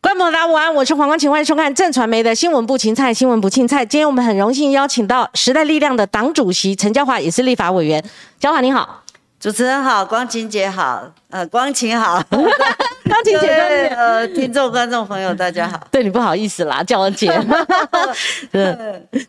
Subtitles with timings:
[0.00, 3.84] 观众大家午安，我是黄光芹，欢迎收看正传媒的新闻部芹菜新闻不芹菜。
[3.84, 8.02] 今天我们很荣幸邀请到时代力量的党主席陈嘉华，也是立法委员。
[8.40, 9.02] 嘉华你好，
[9.38, 15.78] 主持人好，光芹姐好， 呃，光芹好，光芹姐对，呃，听众观众朋友大家好。
[15.92, 17.28] 对你不好意思啦，叫我姐。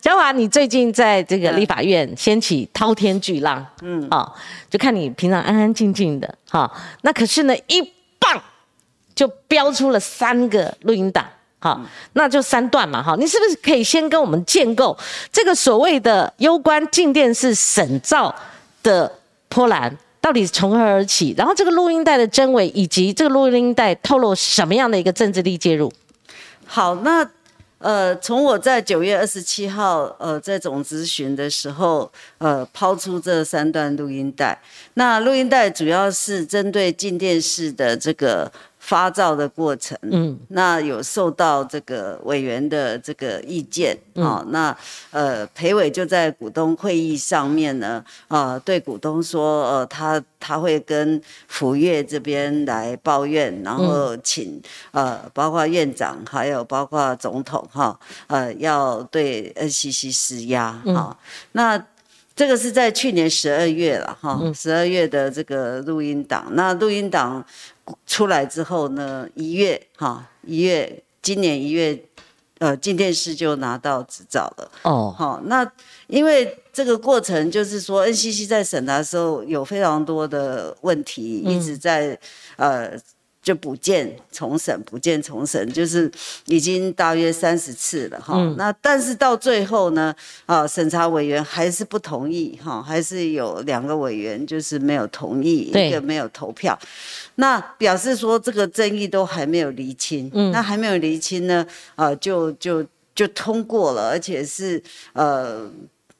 [0.02, 4.32] 嘉华，你最近在这个立法院掀起滔天巨浪，嗯，啊，
[4.70, 6.72] 就看你平常安安静静的，哈，
[7.02, 7.94] 那可是呢一。
[9.16, 11.26] 就标出了三个录音档，
[11.60, 11.80] 好，
[12.14, 14.98] 那就三段嘛，哈，你是不是可以先跟我们建构
[15.32, 18.34] 这个所谓的攸关静电视审照
[18.82, 19.12] 的
[19.50, 21.34] 波兰到底从何而起？
[21.38, 25.92] 然后这个录音带的真伪，以及这个录音带透露什么样的一个政治力介入？
[26.66, 27.30] 好，那。
[27.80, 34.58] 呃，从我在九月二十七号，呃，在总咨询的时候，呃，抛出这三段录音带。
[34.94, 38.50] 那录音带主要是针对静电式的这个。
[38.84, 44.76] 发照的过程，嗯，那有受到这个委员的这个意见，哦，那
[45.12, 57.98] 呃，裴伟就在股东会议上面呢，啊，对股东说，呃，他他会跟福月这边来抱怨，然后请呃，包括院长，还有包括总统，哈，
[58.28, 61.18] 呃，要对 NCC 施压，啊，
[61.54, 61.82] 那
[62.36, 67.46] 这个是在去年十二月了，哈，十二月的这个录音档，那录音档。
[68.06, 72.04] 出来之后呢，一月哈，一月今年一月，
[72.60, 74.72] 呃，进电视就拿到执照了。
[74.84, 75.70] 哦，好，那
[76.08, 82.20] 因为这个过程就是说，NCC 在审查的时候有非常多的问题，一直在
[82.58, 83.00] 呃。
[83.44, 86.10] 就补件重审，补件重审，就是
[86.46, 88.38] 已经大约三十次了哈。
[88.58, 96.80] 那但是到最后呢，啊，审查委员还是不同意哈，还是有两个委员就是没有同意，一个没有投票。
[97.36, 100.32] 那表示说这个争议都还没有厘清。
[100.34, 100.50] 嗯。
[100.52, 105.70] 那还没有厘清呢，啊，就就就通过了，而且是呃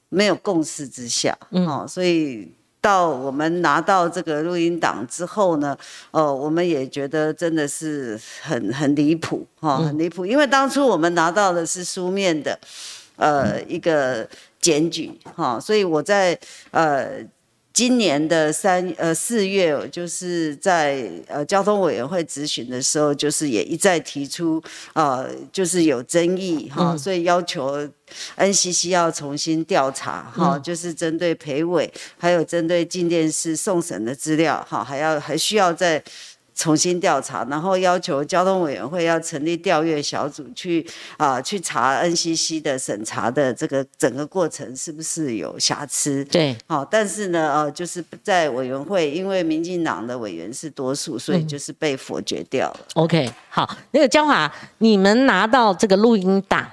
[0.10, 2.52] 没有共识之下，哦，所以。
[2.84, 5.76] 到我们拿到这个录音档之后呢，
[6.12, 12.60] 哦，我们也觉得真的是很很离谱哈，很离谱，因为当初我们拿到的是书面的，
[13.16, 14.28] 呃，一个
[14.60, 16.38] 检举哈，所以我在
[16.72, 17.26] 呃。
[17.74, 24.62] 今年的三呃四月，就是在呃交通委员会咨询的时候，就是也一再提出，
[24.94, 27.90] 呃，就是有争议哈，所以要求
[28.38, 36.04] NCC 要重新调查哈，就是针对裴伟，还有针对进电视送审的资料哈，还要还需要再。
[36.56, 40.86] 重新调查，然后要求交通委员会要成立调阅小组去
[41.18, 46.24] 啊去查 NCC 的审查的这个整个过程是不是有瑕疵？
[46.26, 52.80] 对，好，但是呢，呃，就是在委员会，因为民进党的委员是多数，所以就是被否决掉了。
[52.94, 56.70] OK，好，那个江华，你们拿到这个录音档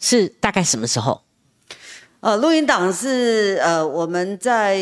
[0.00, 1.23] 是大概什么时候？
[2.24, 4.80] 呃，录音档是呃我们在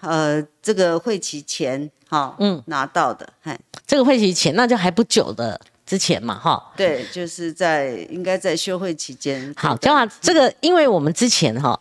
[0.00, 1.90] 呃这个会期前。
[2.08, 9.54] 哈，嗯，拿到的，嗨，这个会期前那就还不久的之前嘛，哈，对，就是在应该在休会期间。
[9.56, 11.78] 好，江华，这个因为我们之前哈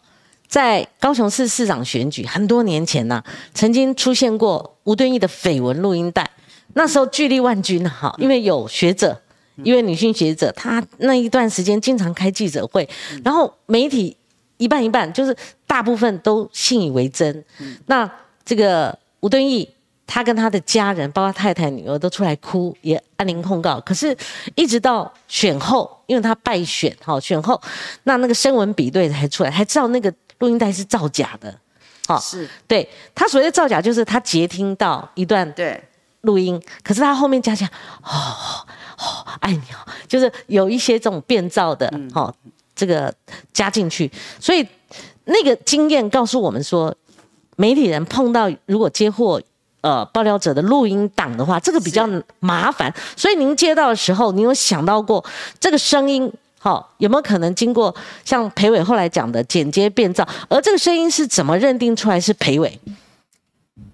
[0.47, 3.23] 在高雄市市长选举很多年前呢，
[3.55, 6.29] 曾经出现过吴敦义的绯闻录音带，
[6.73, 9.19] 那时候巨力万钧哈，因为有学者，
[9.63, 12.87] 一位女性学者，她那一段时间经常开记者会，
[13.23, 14.15] 然后媒体
[14.59, 17.43] 一半一半，就是大部分都信以为真。
[17.87, 18.07] 那
[18.45, 19.67] 这个吴敦义。
[20.11, 23.79] 他跟他的家人，包括太太、女儿都出来哭，也安宁控告。
[23.81, 24.17] 可是，
[24.55, 27.61] 一直到选后，因为他败选，哈，选后，
[28.05, 31.55] 那那个声纹比对才出来，才知道那个录音带是造假的，
[32.07, 35.79] 好，是对他所谓的造假，就是他截听到一段对
[36.21, 37.69] 录音，可是他后面加讲，
[38.01, 38.65] 哦
[38.97, 42.33] 哦，爱你哦，就是有一些这种变造的，哈，
[42.79, 43.13] 这个
[43.51, 44.09] 加进去，
[44.39, 44.65] 所以
[45.25, 46.95] 那个经验告诉我们说，
[47.57, 49.41] 媒体人碰到如果接获。
[49.81, 52.05] 呃，爆料者的录音档的话，这个比较
[52.41, 55.23] 麻烦，所以您接到的时候，您有想到过
[55.57, 56.29] 这个声音，
[56.59, 57.95] 好有没有可能经过
[58.25, 60.27] 像裴伟后来讲的剪接变造？
[60.49, 62.77] 而这个声音是怎么认定出来是裴伟？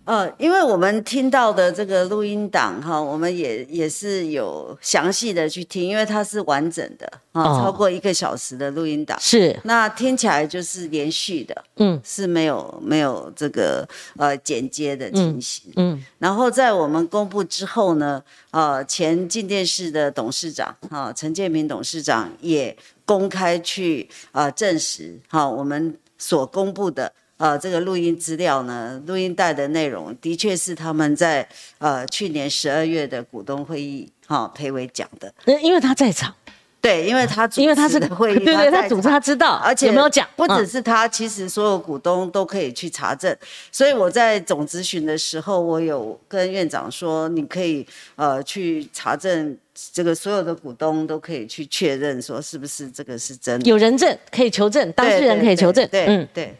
[0.05, 9.17] 呃，因为我们听到的这个录音档哈，我们也也是有详细的去听，因为它是完整的啊，超过一个小时的录音档。
[9.19, 13.87] 是，那听起来就是连续的，嗯，是没有没有这个
[14.17, 27.11] 呃剪接的情形，嗯，然后在我们公布之后呢，呃，前进电视的董事长啊，陈建平董事长也公开去啊证实，哈，我们所公布的。
[27.37, 31.47] 呃这个录音资料呢，录音带的内容的确是他们在
[31.79, 35.33] 呃去年十二月的股东会议哈裴伟讲的。
[35.45, 36.33] 呃因为他在场，
[36.81, 40.27] 对，因为他主因为他是会议，对对，他在组织他知道，而且有没有讲？
[40.35, 43.35] 不只嗯是他，其实所有股东都可以去查证。
[43.71, 47.85] 所以我在总咨询的时候，我有跟院长说，你可以
[48.15, 49.57] 呃去查证，
[49.91, 53.65] 这个所有的股东都可以去确认说是不是这个是真的。
[53.67, 55.87] 有人证可以求证，当事人可以求证。
[55.91, 56.55] 对嗯，对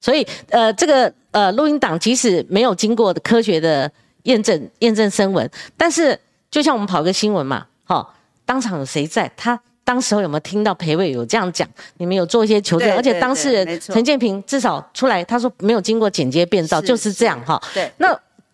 [0.00, 3.90] 所以呃，这个呃录音档即使没有经过科学的
[4.24, 6.18] 验证验证声纹，但是
[6.50, 8.14] 就像我们跑个新闻嘛，好、
[8.44, 9.30] 当场有谁在？
[9.36, 11.68] 他当时候有没有听到裴伟有这样讲？
[11.98, 17.60] 你们有做一些求证，而且当事人陈建平至少出来，他说没有经过剪接变造，是就是这样哈。
[17.72, 18.08] 对那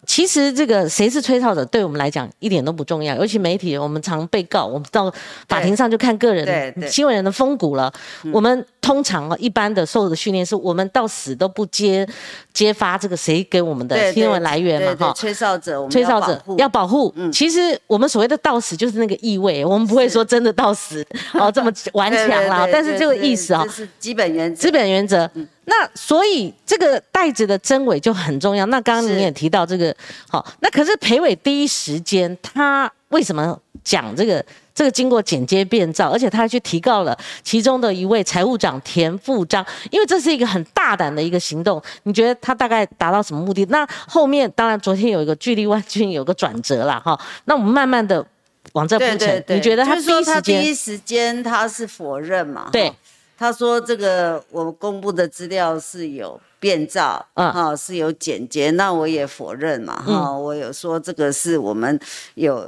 [0.04, 5.12] 其实这个谁是吹哨者，对我们来讲一点都不重要，尤其媒体，我们常被告，我们到
[5.49, 7.93] 法庭上就看个人新闻人的风骨了。
[8.32, 12.04] 我们通常啊，一般的受的训练是我们到死都不揭
[12.52, 15.14] 揭发这个谁给我们的新闻来源嘛，哈。
[15.16, 24.72] 吹哨者，我们吹哨者要保护其实我们所谓的到死就是那个意味，我们不会说真的到死哦这么 顽对强啦，但是这个意思啊这，是基本原则资。
[24.72, 25.31] 本原则。
[25.64, 28.66] 那所以这个袋子的真伪就很重要。
[28.66, 29.94] 那刚刚你也提到这个，
[30.28, 34.44] 好，那可是裴伟第一时间他为什么讲这个？
[34.74, 41.80] 这个经过剪接变造，而且他还去提告了其中的一位财务长田富章，因为这是一个很大胆的一个行动。
[42.04, 43.66] 你觉得他大概达到什么目的？
[43.66, 47.20] 那后面当然昨天有一个距离万钧有个转折啦，哈。
[47.44, 48.24] 那我们慢慢的
[48.72, 49.18] 往这铺陈。
[49.18, 52.70] 对对对，你觉得他第一时间第一时间他是否认嘛？
[52.72, 52.96] 对哈，
[53.38, 61.99] 他说这个我们公布的资料是有变造，嗯哈、是有剪接，那我也否认嘛，哈、我有说这个是我们
[62.34, 62.64] 有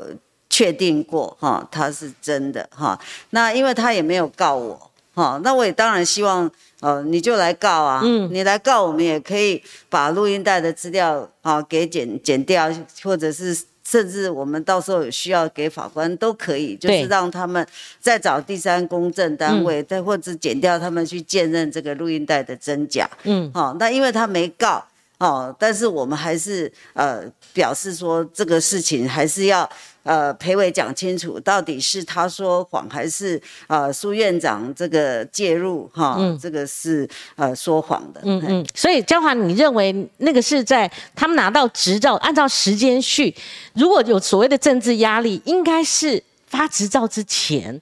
[0.50, 2.98] 确定过，哈，它是真的，哈，
[3.30, 6.50] 那因为他也没有告我，哈，那我也当然希望，
[6.80, 8.28] 呃，你就来告啊，嗯。
[8.32, 12.68] 你来告我们也可以把录音带的资料啊给剪剪掉，
[13.04, 17.66] 或者是甚至我们到时候有需要给法官都可以，就是让他们
[18.00, 23.08] 再找第三公证单位，再或者减掉他们去鉴认这个录音带的真假。
[23.24, 24.82] 嗯，哦，那因为他没告
[25.18, 27.22] 哦，但是我们还是呃
[27.52, 29.68] 表示说这个事情还是要
[30.04, 38.20] 呃裴伟讲清楚，到底是他说谎还是呃苏院长这个介入哈、这个是呃说谎的。
[38.24, 43.34] 嗯嗯，所以焦华，你认为那个是在他们拿到执照，按照时间序，
[43.74, 47.80] 如果有所谓的政治压力，应该是发执照之前，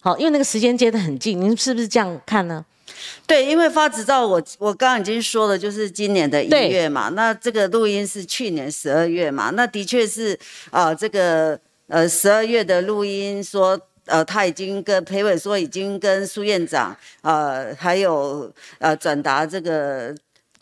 [0.00, 2.64] 好，因为那个时间接得很近，您是不是这样看呢？
[3.26, 10.38] 对，因为发执照我我刚刚已经说了，就是今年的一月嘛，那这个录音是去年十二月嘛，那的确是
[10.70, 11.58] 啊、呃这个
[11.88, 13.80] 呃十二月的录音说。
[14.06, 20.14] 呃，他已经跟裴伟说，已经跟苏院长，呃，还有呃转达这个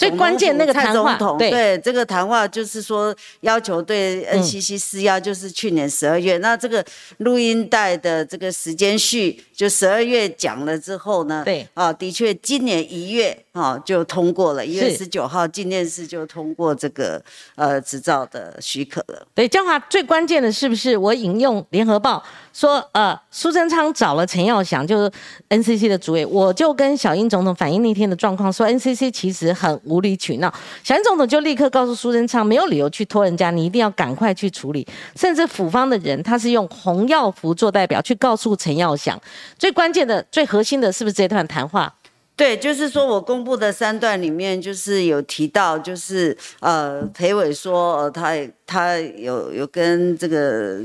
[0.09, 6.39] 最关键那个蔡谈话总统对对这个谈话就是说要求对 NCC 施压，就是去年十二月。
[6.39, 6.85] 那这个
[7.19, 17.23] 录音带的这个时间序，就十二月讲了之后呢，对啊，的确今年一月啊就通过了，一月是十九号进电视就通过这个
[17.55, 19.27] 呃执照的许可了。
[19.35, 20.97] 对，江华最关键的是不是？
[20.97, 22.23] 我引用联合报
[22.55, 25.13] 说，呃，苏贞昌找了陈耀祥，就是
[25.51, 30.53] NCC 的主委，我就跟小英总统反映那天的状况，说 NCC 其实很无理取闹。
[30.83, 34.87] 小英总统就立刻告诉苏贞昌，没有理由去拖人家，你一定要赶快去处理。
[35.15, 39.21] 甚至府方的人，他是用洪耀福做代表去告诉陈耀祥。
[39.59, 41.95] 最关键的、最核心的是不是这段谈话？
[42.43, 48.35] 对，就是说我公布的三段里面，就是有提到，就是呃，裴伟说，呃，他
[48.67, 50.81] 他有有跟这个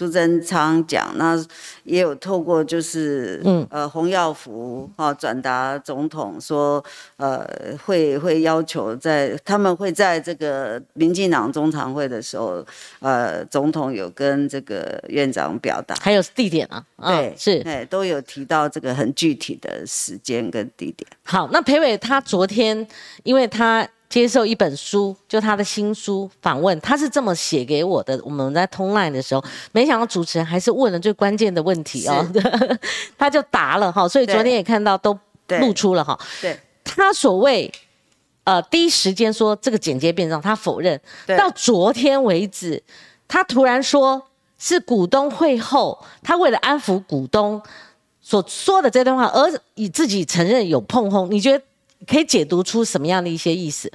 [0.00, 1.36] 苏贞昌讲，那
[1.84, 6.82] 也有透过就是嗯呃洪耀福啊转达总统说，
[7.18, 7.46] 呃，
[7.84, 12.64] 会会要求在他们会在这个民进党中常会的时候，
[13.00, 15.94] 呃，总统有跟这个院长表达。
[16.00, 16.82] 还有地点啊？
[16.96, 21.06] 啊对，是哎，都有提到这个很具体的时间跟地点。
[21.24, 22.88] 好，那裴伟他昨天，
[23.22, 28.20] 因为他接受一本书，就他的新书访问，他是这么写给我的。
[28.24, 32.26] 我们在通 line 的时候，没想到主持人还是问了最关键的问题哦，
[33.16, 36.18] 他就答了哈，所以昨天也看到都对露出了哈。
[36.42, 36.58] 对。
[36.82, 37.70] 他所谓
[38.42, 41.36] 呃第一时间说这个剪接变造，他否认，对。
[41.38, 42.82] 到昨天为止，
[43.28, 44.20] 他突然说
[44.58, 47.62] 是股东会后，他为了安抚股东
[48.20, 51.64] 所说的这段话，而以自己承认有碰轰，你觉得
[52.06, 53.90] 可以解读出什么样的一些意思？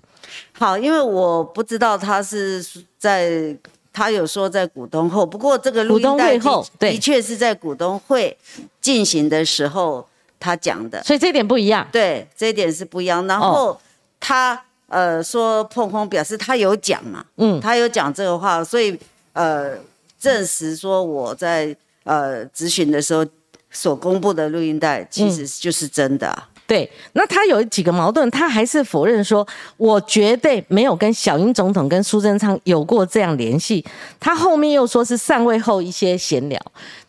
[0.53, 2.65] 好，因为我不知道他是
[2.97, 3.55] 在
[3.93, 8.35] 他有说在股东后，不过这个录音带后的确是在股东会
[8.81, 10.05] 进行的时候
[10.39, 11.87] 他讲的，所以这点不一样。
[11.91, 13.25] 对，这一点是不一样。
[13.27, 13.79] 然后、
[14.19, 18.97] 他呃说碰空，表示他有讲嘛，嗯，他有讲这个话，所以
[19.33, 19.77] 呃
[20.19, 23.25] 证实说我在呃咨询的时候
[23.71, 26.49] 所公布的录音带其实就是真的、啊。
[26.67, 33.85] 对，那他有几个矛盾，他还是否认说，我绝对没有跟小英总统跟苏贞昌有过这样联系。
[34.19, 36.59] 他后面又说是散位后一些闲聊。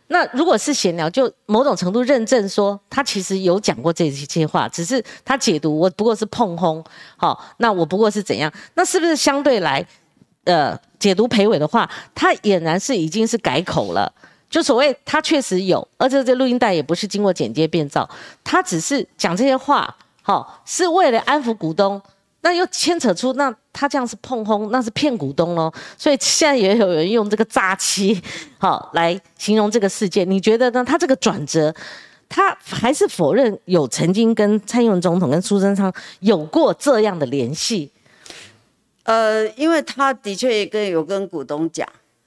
[0.09, 6.85] 那如果是闲聊，就某种程度认证说他其实有讲过这些话，只是他解读我不过是碰轰，
[7.17, 8.53] 好，那我不过是怎样？
[8.75, 9.85] 那是不是相对来，
[10.45, 14.13] 呃，解读裴伟的话，他俨然是已经是改口了？
[14.49, 18.09] 就所谓他确实有，而且这录音带也不是经过剪接变造，
[18.45, 22.01] 他只是讲这些话，好，是为了安抚股东，
[22.43, 25.73] 那又牵扯出那他这样是碰轰，那是骗股东喽。
[25.99, 28.23] 所以现在也有人用这个诈欺，
[28.59, 30.29] 好来形容这个事件。
[30.31, 30.85] 你觉得呢？
[30.85, 31.75] 他这个转折，
[32.29, 37.91] 他还是否认有曾经跟蔡英文总统跟苏贞昌有过这样的联系？
[39.03, 41.87] 呃，因为他的确也跟有跟股东讲。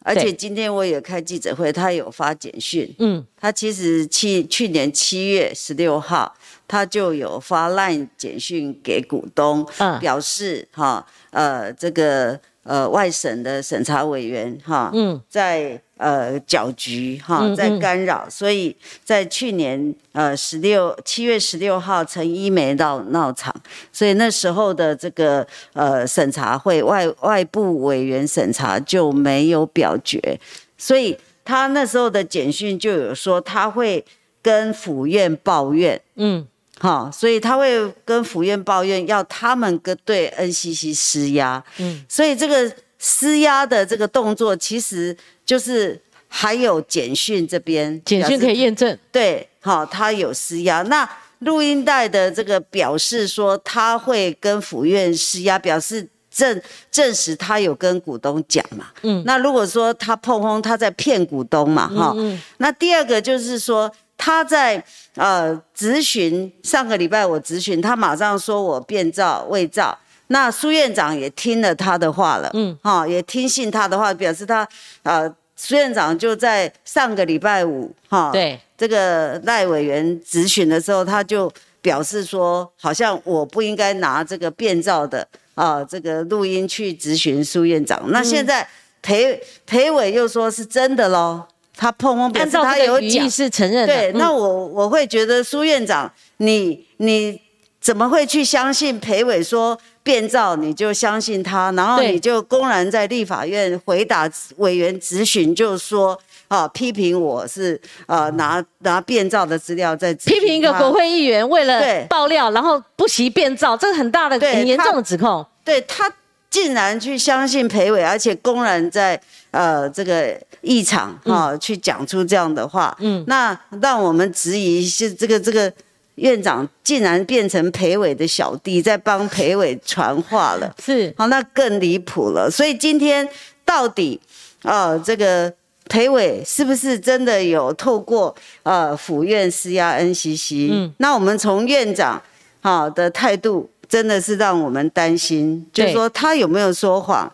[0.09, 2.91] 而且今天我也开记者会，他有发简讯。
[2.97, 6.35] 嗯，他其实去去年七月十六号，
[6.67, 9.99] 他就有发 LINE 简讯给股东，嗯。
[9.99, 15.21] 表示哈呃这个呃外省的审查委员哈嗯。
[15.29, 23.53] 在呃搅局哈在干扰，所以在去年呃十六七月十六号陈一梅闹闹场，
[23.91, 30.39] 所以那时候的这个呃审查会外外部委员审查就没有表决，
[30.77, 34.03] 所以他那时候的简讯就有说他会
[34.41, 36.01] 跟府院抱怨。
[36.15, 36.47] 嗯
[36.81, 41.61] 好，所以他会跟府院抱怨，要他们跟对 NCC 施压。
[41.77, 45.15] 嗯，所以这个施压的这个动作，其实
[45.45, 48.95] 就是还有简讯这边，简讯可以验证。
[49.11, 50.81] 对，好，他有施压。
[50.83, 58.87] 那录音带的这个表示说他会跟府院施压，表示证证实他有跟股东讲嘛。
[59.03, 64.83] 嗯那如果说他碰轰，他在骗股东嘛，哈、嗯那第二个就是说他在
[65.15, 69.97] 呃咨询，上个礼拜我咨询他，马上说我变造伪造。
[70.31, 74.67] 那苏院长也听了他的话了，嗯，哈、也听信他的话，表示他
[75.03, 88.01] 呃苏院长就在上个礼拜五，哈、对，这个赖委员质询的时候，他就表示说，好像我不应该拿这个变造的啊这个录音去质询苏院长。
[88.09, 88.67] 那现在
[89.01, 91.43] 裴裴伟又说是真的喽，
[91.75, 93.93] 他碰碰表按示他有讲义，是承认的。
[93.93, 97.41] 对，嗯那我我会觉得苏院长，你你
[97.81, 99.79] 怎么会去相信裴伟说
[100.09, 110.79] 变造，你就相信他，然后你就公然在立法院回答委员质询，就说啊批评我是呃拿拿变造的资料在批评一个他。
[110.79, 115.45] 国会议员为了爆料，然后不惜变造，这是很大的、很严重的指控。
[115.63, 116.11] 对他
[116.49, 123.23] 竟然去相信裴伟，而且公然在呃这个议场哈、去讲出这样的话，嗯。
[123.27, 125.71] 那让我们质疑是这个这个
[126.19, 132.49] 院长竟然变成裴伟的小弟，在帮裴伟传话了，是，好，那更离谱了。
[132.51, 133.27] 所以今天
[133.65, 134.19] 到底
[134.63, 135.53] 呃这个。
[135.91, 140.69] 裴伟是不是真的有透过呃府院施压 NCC？
[140.71, 142.21] 嗯那我们从院长
[142.61, 147.27] 好的态度，真的是让我们担心，就是说他有没有说谎？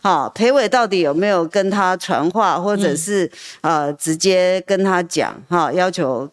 [0.00, 3.30] 好，裴伟到底有没有跟他传话，或者是、
[3.60, 6.26] 呃直接跟他讲哈，要求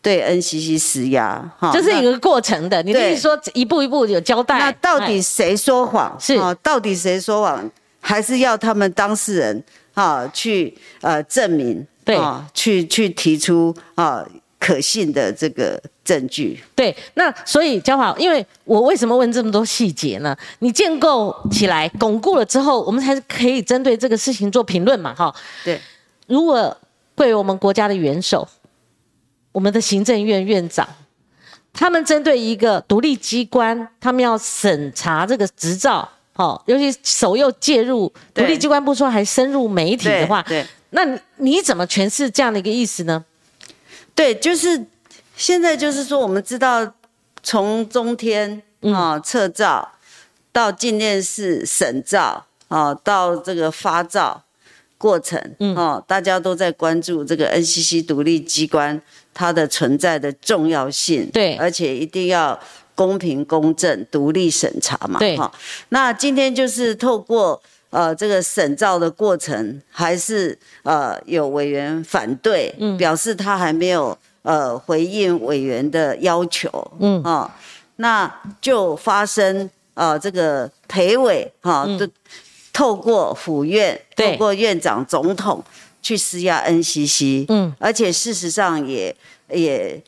[0.00, 1.70] 对 NCC 施压哈？
[1.72, 2.82] 这是一个过程的。
[2.82, 4.58] 你的对意思说一步一步有交代？
[4.58, 6.16] 那到底哎谁说谎？
[6.20, 7.70] 是啊，到底谁说谎？
[8.00, 9.64] 还是要他们当事人
[9.94, 14.24] 啊去呃证明，对啊，去去提出啊
[14.58, 16.62] 可信的这个证据。
[16.76, 16.96] 对？
[17.14, 20.34] 那所以焦华，因为我为什么问这么多细节呢？
[20.60, 25.34] 你建构起来、巩固了之后，我们才可以针对这个事情做评论嘛，哈。
[25.64, 25.80] 对，
[26.28, 26.74] 如果
[27.16, 28.46] 贵为我们国家的元首，
[29.52, 30.88] 我们的行政院院长，
[31.72, 43.24] 他们针对一个独立机关，他们要审查这个执照，哦，尤其手又介入独立机关不说，还深入媒体的话，对那你你怎么诠释这样的一个意思呢？
[44.14, 44.86] 对，就是
[45.36, 46.94] 现在就是说，我们知道
[47.42, 48.92] 从中天嗯。
[48.94, 49.92] 啊撤照
[50.50, 54.42] 到进电视审照啊，到这个发照
[54.96, 55.76] 过程，嗯。
[55.76, 59.00] 哦，大家都在关注这个 NCC 独立机关
[59.38, 61.54] 它的存在的重要性，对。
[61.54, 62.58] 而且一定要
[62.96, 65.36] 公平公正、独立审查嘛，对。
[65.36, 65.48] 哈。
[65.90, 72.98] 那今天就是透过呃这个审照的过程，还是呃有委员反对，嗯。
[72.98, 76.68] 表示他还没有呃回应委员的要求，
[76.98, 77.22] 嗯。
[77.22, 77.48] 哦，
[77.96, 78.28] 那
[78.60, 82.08] 就发生啊这个陪委哈都
[82.72, 85.62] 透过府院，透过院长、总统
[86.02, 89.14] 去施压 NCC，嗯，而且事实上也
[89.52, 90.02] 也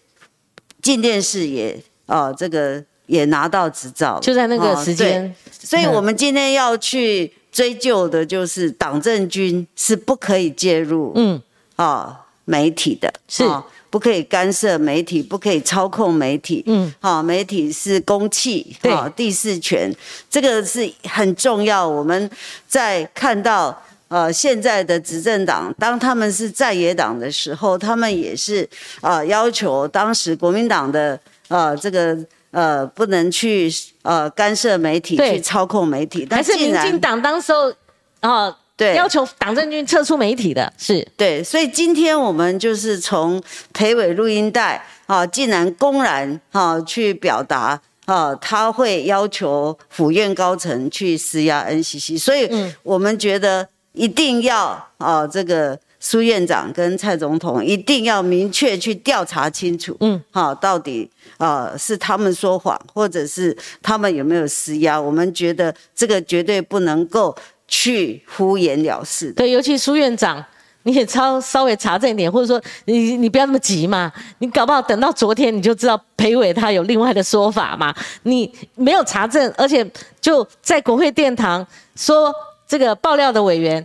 [0.83, 11.43] 进电视也啊这个也拿到执照，就在那个时间，所以我们今天要去追究的就是党政军是不可以介入嗯，
[11.77, 13.45] 啊媒体的，是。
[13.45, 16.63] 啊不可以干涉媒体，不可以操控媒体。
[16.69, 18.95] 嗯，好，媒体是公器，对。
[18.95, 19.93] 好，第四权，
[20.31, 21.85] 这个是很重要。
[21.85, 22.31] 我们
[22.69, 23.77] 在看到
[24.11, 28.69] 呃现在的执政党，当他们是在野党的时候，他们也是
[29.01, 32.19] 呃要求当时国民党的呃这个
[32.51, 37.73] 呃不能去呃干涉媒体，去操控媒体，但还是民进党当时候
[38.19, 38.97] 啊，对。
[38.97, 41.07] 要求党政军撤出媒体的，是。
[41.17, 43.41] 对，所以今天我们就是从
[43.73, 52.75] 裴伟录音带啊，竟然公然啊去表达啊，他会要求府院高层去施压 NCC，所以嗯。
[52.83, 65.01] 我们觉得一定要啊，这个苏院长跟蔡总统一定要明确去调查清楚，嗯，好、到底啊是他们说谎，或者是他们有没有施压？
[65.01, 67.37] 我们觉得这个绝对不能够
[67.69, 69.35] 去敷衍了事的。
[69.35, 70.45] 对，尤其苏院长。
[70.85, 77.95] 你也稍稍微查证一点，或者说你你不要那么急嘛，你搞不好等到昨天你就知道裴伟他有另外的说法嘛。
[78.23, 79.87] 你没有查证，而且
[80.23, 82.33] 就在国会殿堂说
[82.71, 83.85] 这个爆料的委员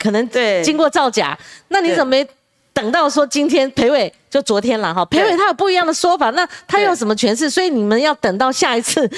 [0.00, 1.38] 可能对经过造假，
[1.68, 2.26] 那你怎么没
[2.72, 5.04] 等到说今天裴伟就昨天了哈？
[5.04, 7.48] 裴伟他有不一样的说法，那他有什么诠释？
[7.48, 9.08] 所以你们要等到下一次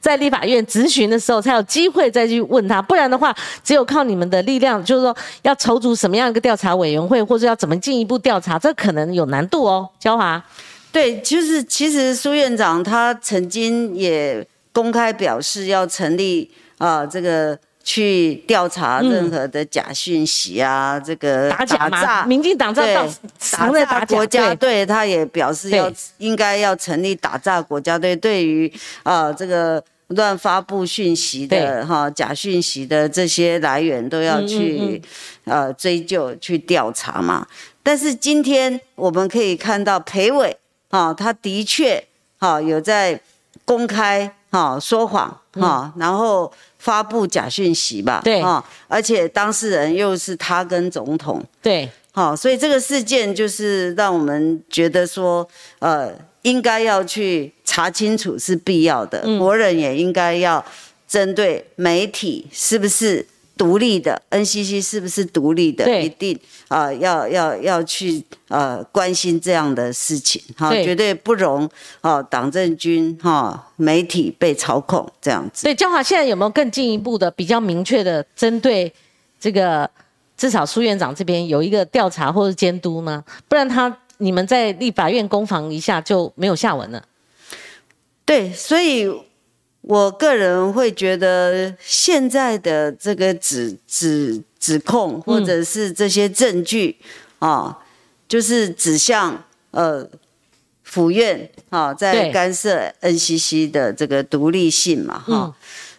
[0.00, 9.88] 在立法院质询的时候，才有机会再去问他，不然的话，只有靠你们的力量，就是说要筹组什么样一个调查委员会，或者要怎么进一步调查，这可能有难度哦。
[9.98, 10.44] 焦华，
[10.92, 24.56] 对，就是其实苏院长他曾经也公开表示要成立啊、这个去调查任何的假讯息啊，这个打假民进党在对道常在打假国家对。
[24.56, 25.96] 队，他也表示要对。
[26.18, 35.00] 应该要成立打诈国家队，对于啊、这个乱发布讯息的哈假讯息的这些来源都要去嗯
[35.46, 37.46] 嗯呃追究去调查嘛。
[37.82, 40.56] 但是今天我们可以看到裴伟
[40.90, 42.04] 啊，他的确
[42.38, 43.20] 哈有在
[43.64, 48.40] 公开哈说谎哈，然后发布假讯息吧，嗯对。
[48.40, 51.40] 啊，而且当事人又是他跟总统。
[51.62, 51.88] 对。
[52.10, 59.38] 好，所以这个事件就是让我们觉得说，呃，应该要去查清楚是必要的，嗯。
[59.38, 60.62] 国人也应该要
[61.06, 63.24] 针对媒体是不是
[63.62, 71.70] 独立的，NCC 是不是独立的，一定啊、要要要去呃关心这样的事情，哈，对绝对不容
[72.00, 75.62] 哦党政军哈媒体被操控这样子。
[75.62, 78.92] 所以焦华现在有没有更进一步的、比较明确的针对
[79.38, 79.88] 这个，
[80.36, 83.22] 至少苏院长这边有一个调查或者监督呢？
[83.46, 87.00] 不然他你们在立法院攻防一下就没有下文了。
[88.24, 89.08] 对，所以
[89.82, 96.96] 我个人会觉得现在的这个指指指控或者是这些证据
[97.38, 97.78] 啊，
[98.26, 100.08] 就是指向呃
[100.82, 105.24] 府院啊在干涉 NCC 的这个独立性嘛哈。
[105.28, 105.54] 嗯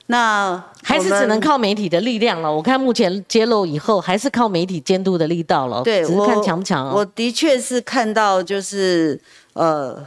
[0.08, 2.54] 那还是只能靠媒体的力量了。
[2.54, 5.82] 我看目前揭露以后，还是靠媒体监督的力道了。
[5.82, 7.12] 对，我只是看强不强我哦。
[7.16, 9.20] 的确是看到，就是
[9.54, 10.06] 呃，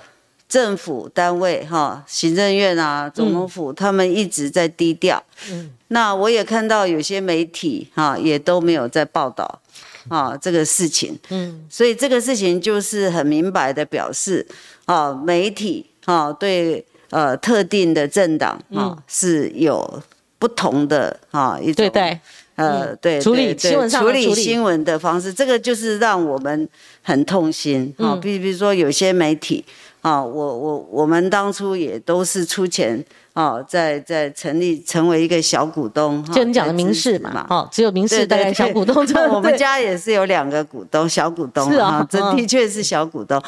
[0.48, 5.22] 政府单位哈，行政院啊、总统府，他们一直在低调。
[5.50, 5.70] 嗯。
[5.88, 9.60] 那我也看到有些媒体哈，也都没有在报道
[10.08, 11.16] 啊这个事情。
[11.30, 14.46] 嗯，所以这个事情就是很明白的表示
[14.84, 18.98] 啊，媒体啊对呃特定的政党啊、嗯。
[19.06, 20.02] 是有
[20.38, 22.20] 不同的啊一种对待。
[22.56, 24.34] 呃，对，处理对对新闻上处的处理理。
[24.34, 26.66] 新闻的方式，这个就是让我们
[27.02, 28.14] 很痛心啊。
[28.14, 28.20] 嗯。
[28.20, 29.62] 比比如说有些媒体
[30.02, 43.42] 啊，我我我们当初也都是出钱啊，在在成立成为一个小股东，哈就你讲的民事嘛，哦，只有民对事大概对对小股东这我们家也是有两个股东，小股东是啊哈这嗯的确是小股东，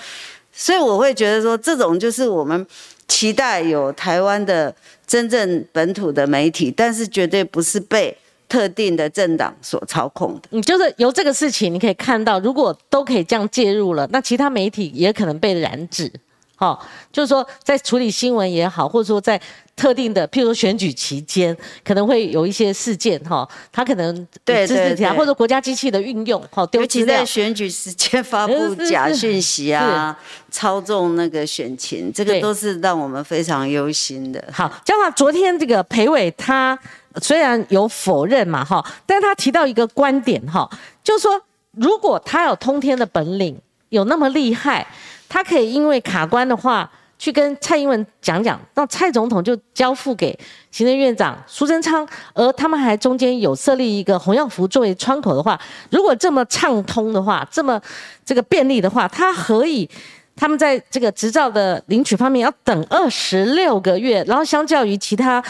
[0.53, 2.67] 所以我会觉得说，这种就是我们
[3.07, 4.75] 期待有台湾的
[5.07, 8.17] 真正本土的媒体，但是绝对不是被
[8.49, 10.49] 特定的政党所操控的。
[10.51, 16.11] 你就是由这个事情，你可以看到，如果都可以这样介入了，那其他媒体也可能被染指。
[16.61, 19.41] 好，就是说在处理新闻也好，或者说在
[19.77, 24.13] 特定的，譬如说选举期间，可能会有一些事件哈，他可能
[24.45, 30.19] 对对对，或者国家机器的运用，好，尤其在选举时间发布 假讯息啊，
[30.51, 34.45] 操纵那个选情，这个都是让我们非常忧心的。
[34.53, 36.77] 好，这样的话，昨天这个裴伟他
[37.23, 40.69] 虽然有否认嘛哈，但他提到一个观点哈，
[41.05, 41.41] 就是说。
[41.73, 43.57] 如果他有通天的本领，
[43.91, 44.85] 有那么厉害，
[45.29, 50.37] 他可以因为卡关的话，去跟蔡英文讲讲，那蔡总统就交付给
[50.71, 55.61] 行政院长苏贞昌，而他们还中间有设立一个洪耀福作为窗口的话，
[55.91, 57.81] 如果这么畅通的话，这么
[58.25, 59.89] 这个便利的话，他何以
[60.37, 65.43] 他们在这个执照的领取方面要等二十六个月，然后相较于其他。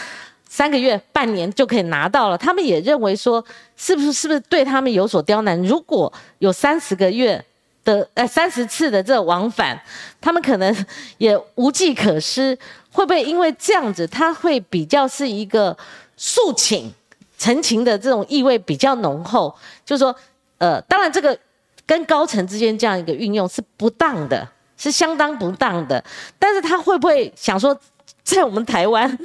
[0.51, 2.35] 三个月、半年就可以拿到了。
[2.35, 3.45] 他们也认为说，
[3.77, 5.61] 是不是是不是对他们有所刁难？
[5.61, 7.45] 如果有三十个月
[7.89, 9.79] 的呃三十次的这往返，
[10.21, 10.85] 他们可能
[11.17, 12.57] 也无计可施。
[12.91, 15.75] 会不会因为这样子，他会比较是一个
[16.17, 16.91] 诉请、
[17.37, 19.53] 陈情的这种意味比较浓厚？
[19.85, 20.15] 就是说，
[20.57, 21.37] 呃，当然这个
[21.85, 24.47] 跟高层之间这样一个运用是不当的，
[24.77, 26.03] 是相当不当的。
[26.37, 27.75] 但是他会不会想说，
[28.23, 29.17] 在我们台湾？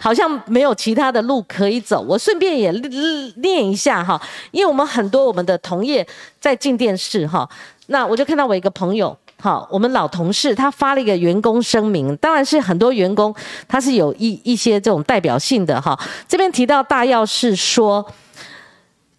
[0.00, 4.20] 好像没有其他的路可以走，我顺便也练一下哈，
[4.52, 6.06] 因为我们很多我们的同业
[6.38, 7.48] 在进电视哈，
[7.90, 13.34] 那我就看到我一个朋友，哈，我们老同事他发了一个员工声明，当然是很多员工
[13.66, 15.98] 他是有一一些这种代表性的哈，
[16.28, 18.06] 这边提到大要是说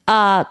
[0.06, 0.44] 啊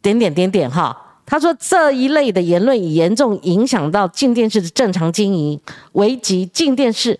[0.00, 0.96] 点点点点哈，
[1.26, 5.60] 他说这一类的言论已严重影响到进电视的正常经营，
[5.92, 7.18] 危及进电视。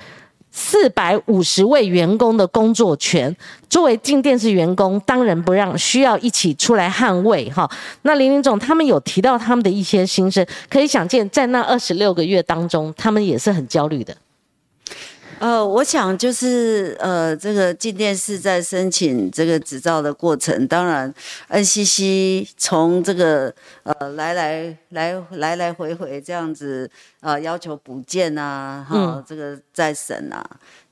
[0.59, 3.37] 四百五十位员工的工作权，
[3.69, 7.71] 作为进电视员工，当仁不让，需要一起出来捍卫哈。
[8.03, 14.17] 那林林总他们有提到他们的一些心声，可以想见，在那二十六个月当中，他们也是很焦虑的。
[15.39, 21.13] 呃，我想就是呃，这个进电视在申请这个执照的过程，当然
[21.51, 30.43] ，NCC 从这个呃来来来来来回回这样子啊，要求补件啊，哈，这个再审啊，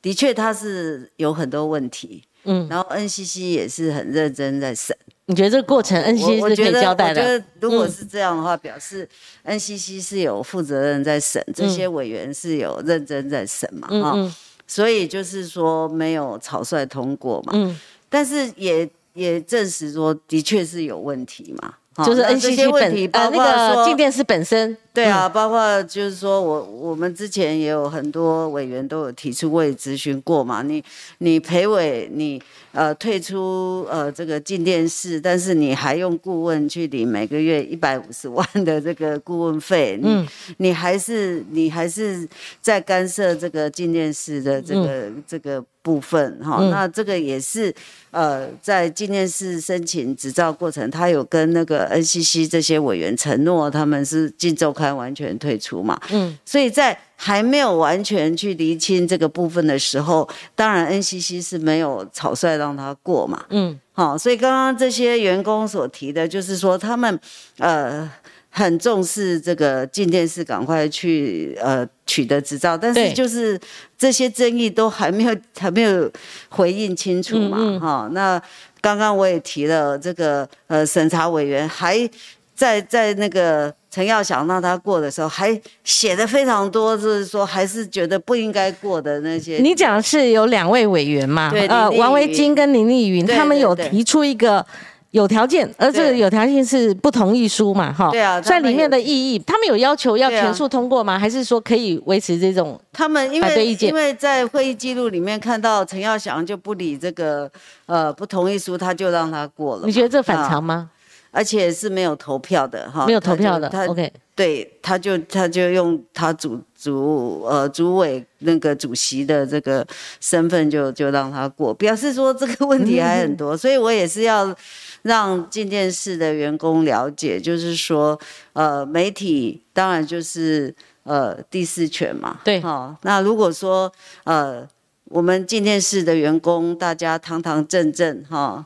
[0.03, 4.95] 的确它是有很多问题，嗯，然后 NCC 也是很认真在审。
[5.27, 7.21] 你觉得这个过程 NCC 是可以交代的？
[7.21, 9.09] 我觉得如果是这样的话，表示
[9.47, 13.89] NCC 是有负责任在审，这些委员是有认真在审嘛？
[13.89, 14.33] 哈，
[14.67, 17.53] 所以就是说没有草率通过嘛。
[17.55, 21.75] 嗯，但是也也证实说，的确是有问题嘛。
[22.05, 30.63] 就是 NCC 问题，包括说静电视本身，对啊，包括就是说我我们之前也有很多委员都有提出过咨询过嘛。
[30.63, 30.83] 你
[31.19, 32.41] 你陪委你。
[32.77, 42.29] 呃，退出呃这个进电视，但是你还用顾问去领每个月一百五十万的这个顾问费，你你还是你还是
[42.61, 47.73] 在干涉这个进电视的这个这个部分哈，那这个也是
[48.11, 56.99] 呃在进电视申请执照过程，他有跟那个 NCC 这些委员承诺，他们是进周刊完全退出嘛，嗯，所以在。
[57.17, 63.43] 还没有完全去厘清这个部分的时候，当然 NCC 是没有草率让他过嘛。
[63.51, 67.19] 嗯，好，所以刚刚这些员工所提的，就是说他们
[67.59, 68.11] 呃
[68.51, 73.59] 很重视这个进电视，赶快去呃取得执照，但是就是
[73.97, 76.11] 这些争议都还没有还没有
[76.51, 77.79] 回应清楚嘛。
[77.79, 78.43] 哈，那
[78.83, 82.11] 刚刚我也提了这个呃审查委员还。
[82.57, 89.59] 在在那个陈耀祥让他过的时候，还写的非常多，就是说还是觉得不应该过的那些。
[89.59, 91.49] 你讲是有两位委员嘛？
[91.49, 94.67] 对，呃，王维金跟林丽云，他们有提出一个
[95.13, 97.93] 有条件，而这个有条件是不同意书嘛？
[97.93, 101.17] 哈，对啊，在里面的意义，他们有要求要全数通过吗？
[101.17, 102.77] 还是说可以维持这种？
[102.93, 107.49] 他们因为因为在会议记录里面看到陈耀祥就不理这个
[107.87, 109.83] 呃不同意书，他就让他过了。
[109.87, 110.91] 你觉得这反常吗？
[111.35, 113.69] 而且是没有投票的哈，没有投票的。
[113.69, 119.85] 他 OK，对，他就他就用他主主呃主委那个主席的这个
[120.21, 124.55] 身份就就让他过，表示说这个问题还很多，所以我也是要
[125.03, 128.17] 让进电视的员工了解，就是说
[128.53, 132.97] 呃媒体当然就是呃第四权嘛，对哈。
[133.03, 133.93] 那如果说
[134.23, 134.65] 呃
[135.07, 138.65] 我们进电视的员工大家堂堂正正哈。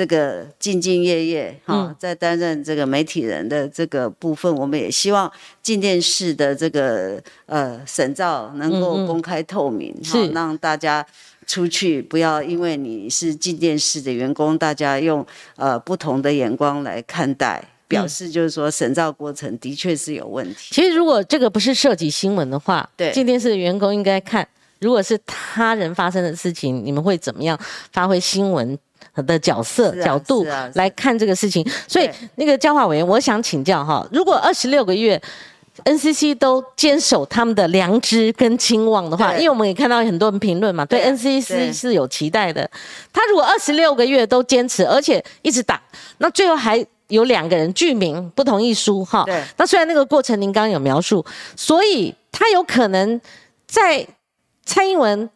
[0.00, 5.30] 这个兢兢业业哈，在担任这个媒体人的这个部分，我们也希望
[5.62, 11.06] 进电视的这个呃审照能够公开透明，哈，让大家
[11.46, 17.62] 出去不要因为你是进电视的员工，大家用呃不同的眼光来看待。
[17.86, 20.68] 表示就是说审造过程的确是有问题。
[20.70, 27.58] 其实如果这个不是涉及新闻的话，对进电视的员工应该看，如果是他人发生的事情，你们会怎么样
[27.92, 28.78] 发挥新闻？
[29.16, 35.20] 的角色、啊角度来看这个事情，所以那个教化委员，我想请教哈，如果二十六个月
[35.84, 42.68] NCC 都坚守他们的良知跟清望的话，因为我们也看到很多人评论嘛，对对 NCC 是有期待的。
[43.12, 45.80] 他如果二十六个月都坚持，而且一直打，
[46.18, 49.42] 那最后还有两个人具名不同意书哈对。
[49.56, 51.24] 那虽然那个过程您刚刚有描述，
[51.56, 53.18] 所以他有可能
[53.66, 54.06] 在
[54.66, 55.30] 蔡英文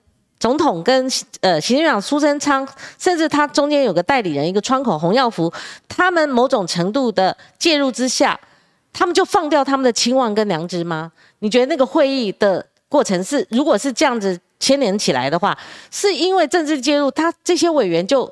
[0.45, 5.51] 总统跟呃行政长苏贞昌，甚至他中间有个代理人一个窗口洪耀福，
[5.89, 8.39] 他们某种程度的介入之下，
[8.93, 11.11] 他们就放掉他们的期望跟良知吗？
[11.39, 15.57] 你觉得那个会议的过程是，如果是这样子牵连起来的话，
[15.91, 18.31] 是因为政治介入，他这些委员就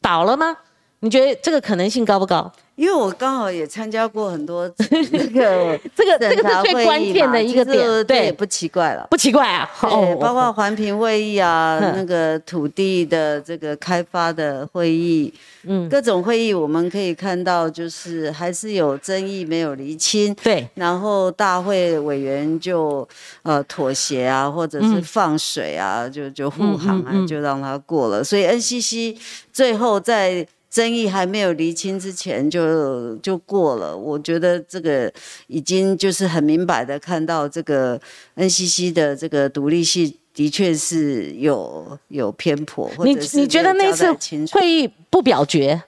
[0.00, 0.56] 倒了吗？
[0.98, 2.52] 你觉得这个可能性高不高？
[2.74, 4.70] 因为我刚好也参加过很多
[5.10, 9.06] 那个 这个这个是最关键的一个点，对，不奇怪了。
[9.10, 9.68] 不奇怪啊。
[9.80, 15.32] 对，包括环评会议啊，嗯那个土地的这个开发的会议，
[15.64, 23.06] 嗯，各种会议我们可以看到，就是还是有争议没有厘清，对，然后大会委员就
[23.42, 28.24] 呃妥协啊，或者是嗯放水啊，就就护航啊，嗯嗯嗯就让他过了。
[28.24, 29.16] 所以 NCC
[29.52, 33.94] 最后在争议还没有厘清之前就就过了。
[33.96, 35.12] 我觉得这个
[35.46, 38.00] 已经就是很明白的看到这个
[38.36, 40.12] NCC 的这个独立性。
[40.34, 44.10] 的确是有有偏颇，你你觉得那次
[44.50, 45.82] 会议不表决，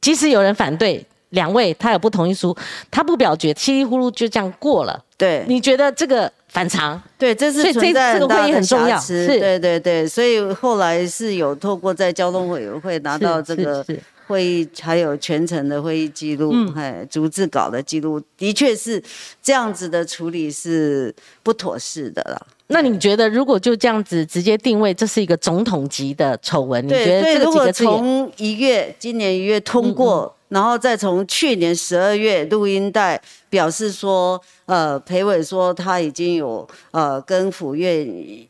[0.00, 2.52] 即使有人反对，两位他有不同意书，
[2.90, 5.04] 他不表决，稀里糊涂就这样过了。
[5.16, 7.02] 对你觉得这个反常？
[7.18, 13.84] 对，这是所以这存在这个会议很大的很重要瑕疵是对对对，所以后来是有透过在交通委员会拿到这个
[14.28, 19.02] 会议，还有全程的会议记录，嗯哎，逐字稿的记录，的确是
[19.42, 21.12] 这样子的处理是
[21.42, 22.46] 不妥适的了。
[22.68, 26.82] 那你觉得，如果就这样子直接定位，这是一个总统级的丑闻？
[26.86, 27.92] 你觉对，得这个几个字眼？
[27.92, 33.20] 从一月今年一月通嗯过，然后再从去年十二月录音带
[33.54, 38.04] 表示说，呃，裴伟说他已经有呃跟府院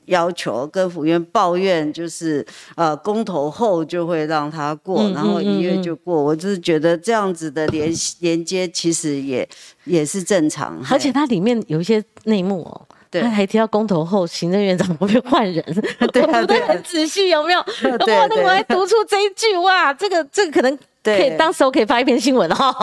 [0.06, 2.42] 要求，跟府院抱怨，就是
[2.74, 6.24] 呃公投后就会让他过，嗯然后一月嗯嗯就过。
[6.24, 9.46] 我就是觉得这样子的连连接其实也
[9.84, 12.80] 也是正常，而且它里面有一些内幕哦。
[13.10, 15.62] 对他还提到公投后行政院长会不会换人？
[16.12, 17.62] 对很仔细，有没有？
[18.04, 22.74] 对哇， 那对我还读出这一句哇，这个这个可能可以对当时候可以发一篇新闻哦。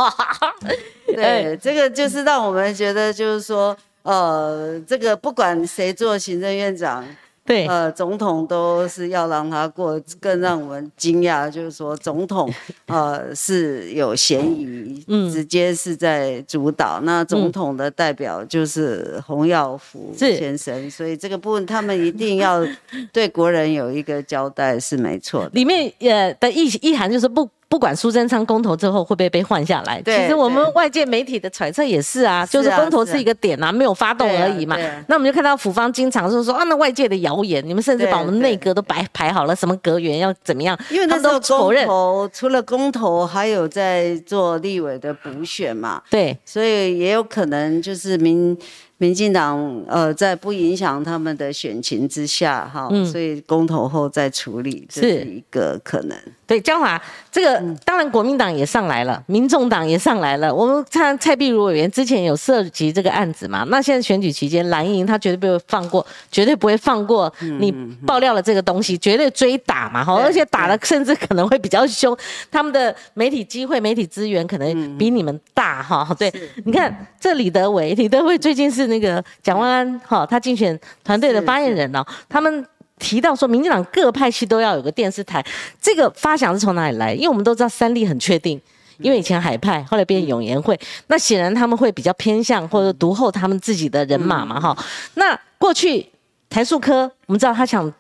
[1.08, 7.06] 对，这个就是让我们觉得，就是说，呃，这个不管谁做行政院长，
[7.44, 10.02] 对，呃，总统都是要让他过。
[10.22, 12.50] 更让我们惊讶，就是说，总统
[12.88, 17.02] 呃是有嫌疑，嗯直接是在主导。
[17.04, 22.66] 那总统的代表就是洪耀福先生，所以这个部分他们一定要
[23.12, 25.50] 对国人有一个交代，是没错的。
[25.54, 34.78] 里面呃的意意涵就是不不管苏贞昌公投之后会不会被换下来，其实我们外界媒体的揣测也是啊，就是公投是一个点啊，没有发动而已嘛。
[35.08, 38.52] 那我们就看到府方经常就是说啊，那外界的谣言，你们甚至把我们对。
[38.52, 41.88] 内阁都摆排好了，什么阁员要怎么样，因为那时候公都否认。
[41.88, 48.58] 投除了公投，还有在做立委的补选嘛，对，所以也有可能就是民
[48.98, 53.06] 民进党呃在不影响他们的选情之下哈，嗯。
[53.06, 55.10] 所以公投后再处理，这是。
[55.12, 56.18] 是一个可能。
[56.46, 60.54] 对，江华，这个、嗯当然国民党也上来了，民众党也上来了。
[60.54, 67.72] 我们看蔡壁如委员之前有涉及这个案子嘛，那现在选举期间，蓝营他绝对不会放过，绝对不会放过你
[68.06, 72.16] 爆料了这个东西，绝对追打嘛哈，而且打的甚至可能会比较凶，
[72.50, 76.08] 他们的媒体机会、媒体资源可能比你们大哈。
[76.18, 76.32] 对，
[76.66, 82.66] 你看这李德伟，李德伟最近是那个蒋万安哈，他竞选团队的是发言人哦，他们。
[83.02, 85.44] 提到说，民进党各派系都要有个电视台，
[85.82, 87.14] 这个发想是从哪里来？
[87.14, 88.62] 因为我们都知道三立很确定，
[89.00, 94.78] 因为以前海派，后来变永延会，那显然他们会比较偏向或者独后他们自己的人马嘛，哈。
[95.16, 96.08] 那过去
[96.50, 97.92] 台塑科，我们知道他想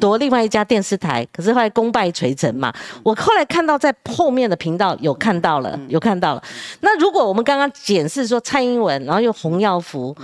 [0.00, 2.72] 夺另外一家电视台，可是后来功败垂成嘛。
[3.02, 6.42] 我后来看到在后面的频道有看到了，有看到了。
[6.80, 10.14] 那如果我们刚刚检视说蔡英文，然后又洪耀福，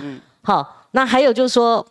[0.43, 1.87] 好，那还有就是说，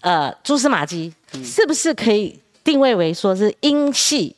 [0.00, 1.12] 呃，蛛丝马迹
[1.44, 4.36] 是不是可以定位为说是英系？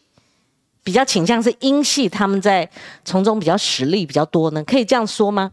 [0.82, 2.68] 比较倾向是英系，他们在
[3.04, 5.52] 从中比较实力比较多呢，可以这样说吗？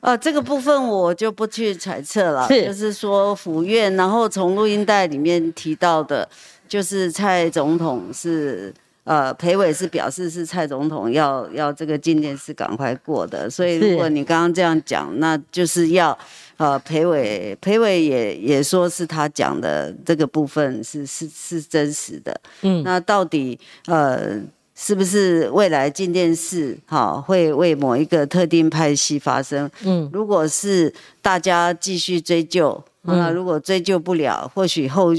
[0.00, 6.28] 呃，这个部分我就不去揣测了，是就是说府院，然后从录音带里面提到的，
[6.68, 8.74] 就是蔡总统是。
[9.10, 16.16] 呃，裴伟是表示是蔡总统要要这个进电是赶快过的，所以如果你刚刚这样讲，那就是要
[16.58, 22.84] 呃裴伟裴伟也也说是他讲的这个部分是是是真实的，嗯。
[22.84, 24.40] 那到底呃
[24.82, 29.70] 是不是未来进电视哈、会为某一个特定派系发生？
[29.84, 30.90] 嗯如果是
[31.20, 35.10] 大家继续追究，那、如果追究不了，或许后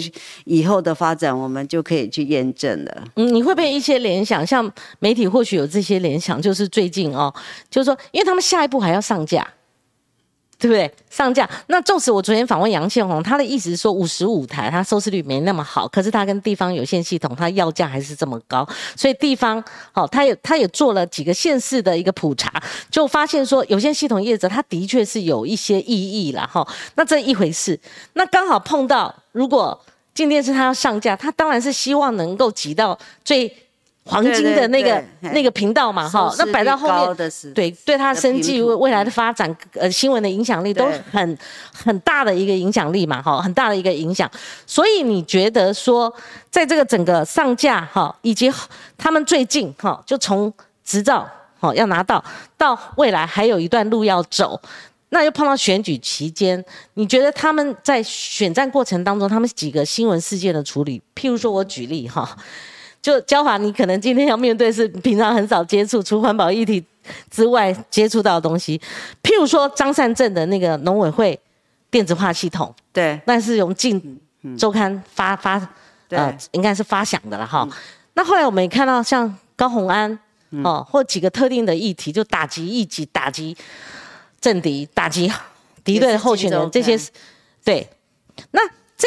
[0.45, 3.03] 以后的发展我们就可以去验证了。
[3.17, 4.43] 嗯，你会不会一些联想？
[4.45, 7.31] 像媒体或许有这些联想，就是最近哦，
[7.69, 9.47] 就是说，因为他们下一步还要上架，
[10.61, 10.89] 对不对？
[11.09, 11.49] 上架。
[11.67, 22.53] 那纵使我昨天访问杨宪宏，他的意思是说五十五台，它收视率没那么好，可是它跟地方有线系统，它要价还是这么高，所以地方好，他也他也做了几个县市的一个普查，
[22.91, 26.65] 就发现说有线系统业者他的确是有一些异议了，哈。
[26.93, 27.79] 那这一回事，
[28.13, 29.81] 那刚好碰到如果。
[30.13, 33.49] 进电视它要上架，它当然是希望能够挤到最
[34.05, 41.37] 黄金的那个那个频道嘛，哈那摆到后面，对，对它的生计、的频谱未来的发展、呃新闻的影响力都很
[41.71, 44.29] 很大的一个影响力嘛，哈，很大的一个影响。
[44.65, 46.11] 所以你觉得说，
[46.49, 48.51] 在这个整个上架哈，以及
[48.97, 50.51] 他们最近哈，就从
[50.83, 52.23] 执照哈要拿到
[52.57, 54.59] 到未来还有一段路要走。
[55.13, 62.33] 那又碰到选举期间，你觉得他们在选战过程当中，他们几个新闻事件的处理，譬如说我举例哈，
[63.01, 66.83] 就焦华，你可能今天要面对是平常很少接触，除环保议题
[67.29, 68.79] 之外接触到的东西，
[69.23, 71.39] 譬如说张善政的那个农委会
[71.89, 73.19] 电子化系统，对。
[73.25, 74.19] 那是用《近
[74.57, 75.59] 周刊》发发
[76.09, 77.67] 呃，应该是发响的了哈。
[78.13, 80.19] 那后来我们也看到像高虹安
[80.63, 83.55] 哦，或几个特定的议题，就打击异己、打击
[84.39, 85.31] 政敌、打击
[85.83, 87.09] 敌对的候选人，这些是
[87.63, 87.87] 对。
[88.51, 88.61] 那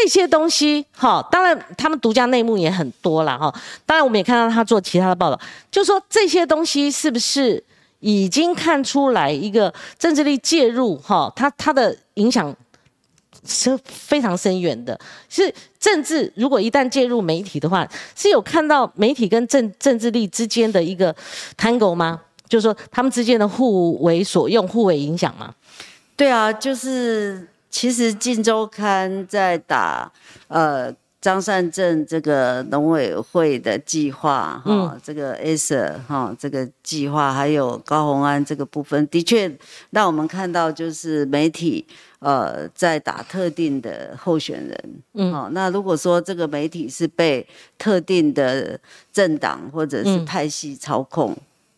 [0.05, 3.51] 这些东西，哈，当然他们独家内幕也很多了哈。
[3.87, 5.41] 当然我们也看到他做其他的报道，
[5.71, 7.63] 就说这些东西是不是
[8.01, 12.55] 已经看出来一个政治力介入哈，它它的影响
[13.47, 14.99] 是非常深远的。
[15.31, 21.17] 是政治如果一旦介入媒体的话，是有看到媒体跟政政治力之间的一个
[21.57, 22.21] tango 吗？
[22.47, 25.55] 就是说他们之间的互为所用、互为影响吗？
[26.15, 30.09] 对啊，就是其实《镜周刊》在打
[30.47, 39.51] 呃张善政这个农委会的计划哈、嗯这个 ASA 哈、这个计划，还有高虹安这个部分，的确
[39.91, 41.85] 让我们看到就是媒体
[42.21, 45.03] 呃在打特定的候选人。
[45.15, 47.45] 嗯哦，那如果说这个媒体是被
[47.77, 48.79] 特定的
[49.13, 51.37] 政党或者是嗯派系操控，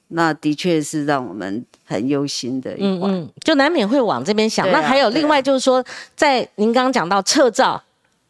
[0.08, 3.10] 那的确是让我们很忧心的一环。
[3.10, 4.66] 嗯嗯，就难免会往这边想。
[4.66, 7.82] 啊那还有另外就是说，在您刚刚讲到撤照、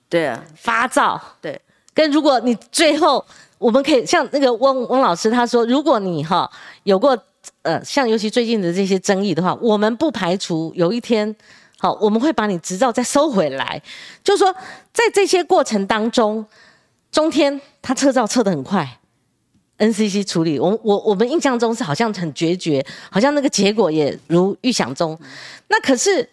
[0.09, 1.61] 对啊，发照，对，
[1.95, 3.25] 跟如果你最后
[3.59, 6.51] 我们可以像那个翁翁老师他说，如果你哈
[6.85, 7.17] 有过
[7.63, 11.35] 呃像尤其最近的这些争议的话，我们不排除有一天。
[11.79, 13.83] 好，我们会把你执照再收回来，
[14.25, 14.51] 就是说，
[14.95, 16.43] 在这些过程当中，
[17.13, 18.99] 中天他撤照撤得很快
[19.79, 25.19] ，NCC 处理，我我我们印象中是好像很决绝，好像那个结果也如预想中。
[25.69, 26.29] 那可是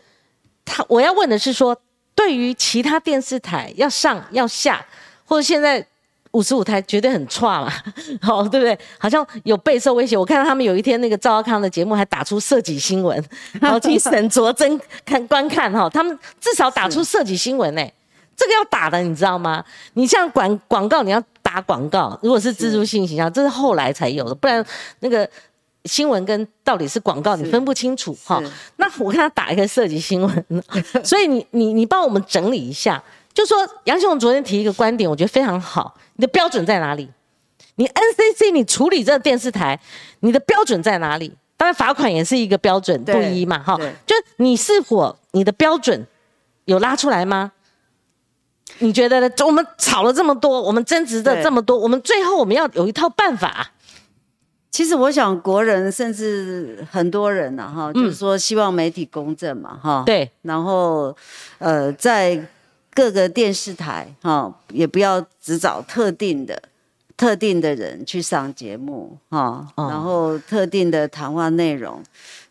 [0.66, 1.76] 他我要问的是说，
[2.16, 4.86] 对于其他电视台要上要下，
[5.26, 5.86] 或者现在
[6.32, 7.72] 五十五台绝对很差嘛，
[8.22, 8.78] 好、 对不对？
[8.98, 10.18] 好像有备受威胁。
[10.18, 13.24] 我看到他们有一天那个赵少康的节目还打出涉及新闻，
[13.62, 17.88] 然后请沈卓真看观看哈、他们至少打出涉及新闻呢、
[18.36, 19.64] 这个要打的，你知道吗？
[19.94, 24.66] 你像广广告，你要打广告，如果是自助性形象，这是后来才有的，不然
[25.00, 25.30] 那个
[25.86, 28.52] 新闻跟到底是广告，你分不清楚哈是。
[28.78, 30.46] 那我看他打一个涉及新闻，
[31.04, 33.02] 所以你你你帮我们整理一下，
[33.34, 37.10] 就说杨雄昨天提一个观点，我觉得非常好，你的标准在哪里？
[37.76, 39.80] 你 NCC 你处理这个电视台，
[40.20, 41.34] 你的标准在哪里？
[41.58, 46.06] 当然罚款也是一个标准不一嘛，哈对，就你是否你的标准
[46.66, 47.52] 有拉出来吗？
[48.84, 49.30] 你觉得呢？
[49.46, 53.72] 我们吵了这么多，我们争执的对这么多，我们最后我们要有一套办法。
[54.70, 60.02] 其实我想，国人甚至很多人呐、哈，就是说希望媒体公正嘛，哈。。
[60.02, 61.16] 嗯对，然后，
[61.60, 62.46] 呃，在
[62.94, 66.62] 各个电视台哈，也不要只找特定的、
[67.16, 72.02] 特定的人去上节目哈，哦然后特定的谈话内容，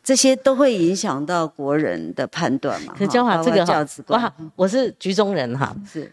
[0.04, 2.94] 这些都会影响到国人的判断嘛。
[2.96, 6.10] 可是哈包焦华这个哇，我是局中人哈，是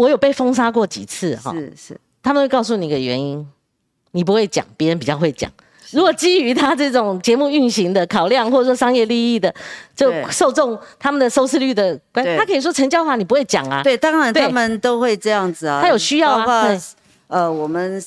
[0.00, 1.72] 我有被封杀过几次哈，是。
[1.76, 3.46] 是，他们会告诉你一个原因，
[4.12, 5.50] 你不会讲，别人比较会讲。
[5.90, 9.54] 如果基于他这种节目运行的考量，或者说商业利益的，
[9.94, 12.38] 就受众他们的收视率的关，对。
[12.38, 15.82] 他可以说陈椒华你不会讲啊，对，当然他们都会这样子啊。
[15.82, 16.80] 他有需要啊包括
[17.26, 18.02] 呃，我们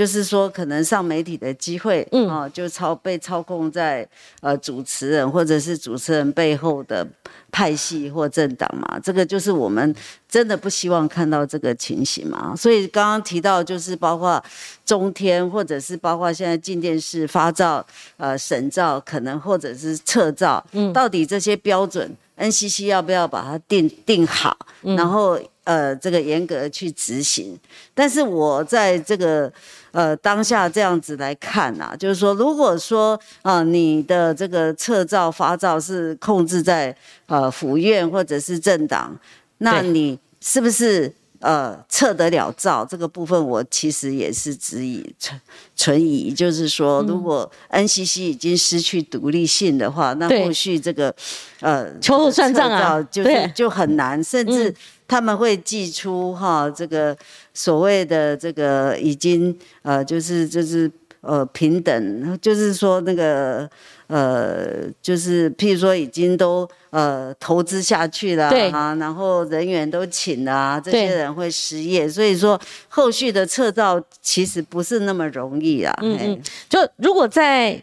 [0.00, 2.26] 就是说可能上媒体的机会，嗯。
[2.26, 4.08] 啊，就操被操控在
[4.40, 7.06] 呃主持人或者是主持人背后的
[7.52, 9.94] 派系或政党嘛，这个就是我们
[10.26, 12.56] 真的不希望看到这个情形嘛。
[12.56, 14.42] 所以刚刚提到就是包括
[14.86, 17.84] 中天或者是包括现在进电视发照、
[18.16, 20.90] 呃审照，可能或者是测照，嗯。
[20.94, 24.96] 到底这些标准 NCC 要不要把它定定好，嗯。
[24.96, 25.38] 然后
[25.70, 27.58] 呃这个严格去执行。
[27.94, 29.52] 但是我在这个
[29.92, 36.94] 呃当下这样子来看啊，就是说，如果说啊、呃你的这个测照发照是控制在
[37.26, 39.16] 呃府院或者是政党，
[39.58, 41.14] 那你是不是？
[41.40, 45.40] 呃，测得了照这个部分，我其实也是质疑存
[45.74, 51.14] 存疑，就是说，如果 NCC 已经失去独立性的话，那后续这个
[51.60, 54.74] 呃秋后算账啊就是就很难，甚至嗯
[55.08, 57.16] 他们会寄出哈这个
[57.52, 60.88] 所谓的这个已经呃就是就是
[61.20, 63.68] 呃平等，就是说那个
[64.06, 72.58] 呃就是譬如说已经都呃投资下去了对啊，然后人员都请了啊，这些人会失业，所以说
[72.88, 75.94] 后续的测照其实不是那么容易啊。
[76.02, 77.80] 嗯嗯，就如果在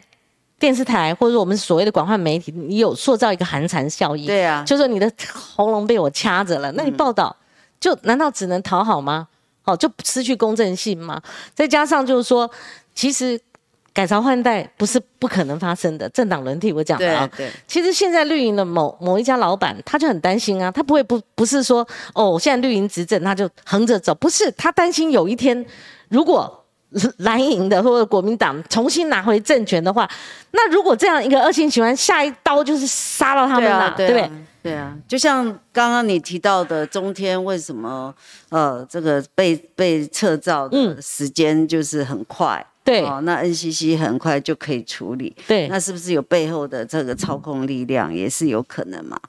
[0.58, 7.34] 电视台或者我们所谓的广泛媒体，你有塑造一个寒蝉效应，对啊，就说你的喉咙被我掐着了，那你报道
[7.78, 9.28] 就难道只能讨好吗？
[9.64, 11.20] 哦，就失去公正性吗？
[11.54, 12.50] 再加上就是说，
[12.98, 13.40] 其实
[13.92, 17.24] 改朝换代不是不可能发生的，政党轮替我讲的啊。
[17.36, 25.64] 对对其实现在绿营的某某一家老板，他就很担心啊，他不会不不是说哦，现在绿营执政他就横着走，不是他担心有一天
[26.08, 26.64] 如果
[27.18, 30.10] 蓝营的或者国民党重新拿回政权的话，
[30.50, 34.22] 那如果这样一个恶性循环，下一刀就是杀到他们了，对不对？
[34.22, 34.30] 啊，
[34.60, 38.12] 对啊，就像刚刚你提到的中天为什么
[38.48, 43.04] 呃这个被被撤照的嗯时间就是很快，对。
[43.04, 45.68] 哦，那 NCC 很快就可以处理，对。
[45.68, 49.20] 那是不是有背后的这个操控力量也是有可能嘛？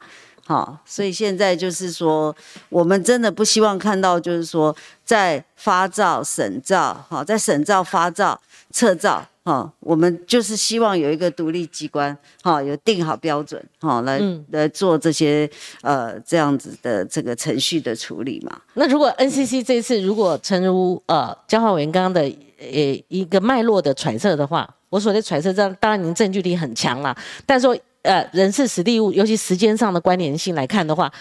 [0.45, 2.35] 好、所以现在就是说，
[2.69, 8.41] 我们真的不希望看到，就是说在发照、审照，好、在审照、发照、
[8.71, 15.49] 测照，哈、我们就是希望有一个独立机关，哈、有定好标准，哈、来、嗯来做这些
[15.81, 18.61] 呃这样子的这个程序的处理嘛。
[18.75, 31.11] 那如果 NCC 这一次如果诚如呃交换委员刚刚的呃一个脉络的揣测的话，我所谓的揣测，当然您证据力很强啦，但是说呃人事实地物，尤其时间上的关联性来看的话，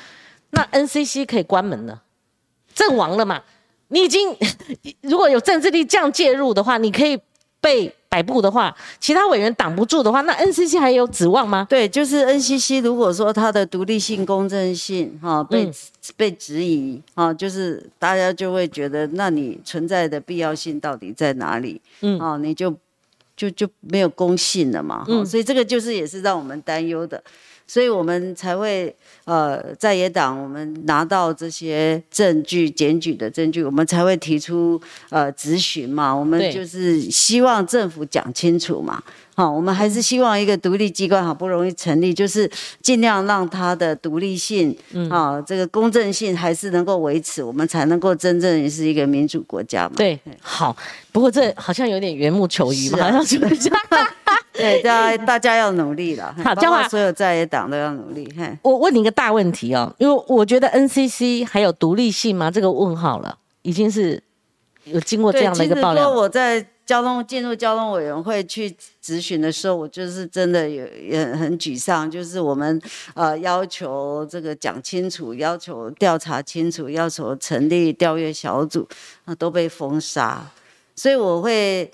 [0.50, 2.02] 那 NCC 可以关门了，
[2.74, 3.42] 阵亡了嘛？
[3.88, 4.36] 你已经
[5.00, 7.18] 如果有政治力这样介入的话，你可以
[7.60, 11.66] 被摆布的话，其他委员挡不住的话，那 NCC 还有指望吗？
[11.68, 15.74] 对，就是 NCC 如果说它的独立性、公正性哈、被、嗯
[16.16, 21.80] 被质疑哈、就是大家就会觉得，那你存在的必要性到底在哪里？
[22.00, 22.74] 嗯哦，你就
[23.36, 25.04] 就就没有公信了嘛。
[25.06, 27.22] 嗯嗯，所以这个就是也是让我们担忧的。
[27.68, 28.92] 所以我们才会
[29.26, 36.12] 呃，在野党我们拿到这些证据、检举的证据，我们才会提出呃质询嘛。
[36.12, 39.00] 我们就是希望政府讲清楚嘛。
[39.38, 42.50] 好，我们还是希望一个独立机关好不容易成立，就是
[42.82, 49.94] 尽量让它的独立性，嗯啊，这个公正性还是能够维持，我们才能够真正是一个民主国家嘛。
[49.96, 50.76] 对，好，
[51.12, 53.70] 不过这好像有点缘木求鱼嘛，啊好像是不是？
[54.52, 58.28] 对，大家大家要努力了，好交换括所有在野党都要努力。
[58.36, 62.50] 嘿，我问你一个大问题哦，因为我觉得 NCC 还有独立性吗？
[62.50, 64.20] 这个问号了，已经是
[64.82, 66.10] 有经过这对，样的一个爆料。
[66.10, 72.80] 我在交通进入交通委员会去质询的时候，我就是真的有也很沮丧，就是我们
[73.14, 78.88] 呃要求这个讲清楚，要求调查清楚，要求成立调阅小组，
[79.26, 80.50] 啊、都被封杀，
[80.96, 81.90] 所以我会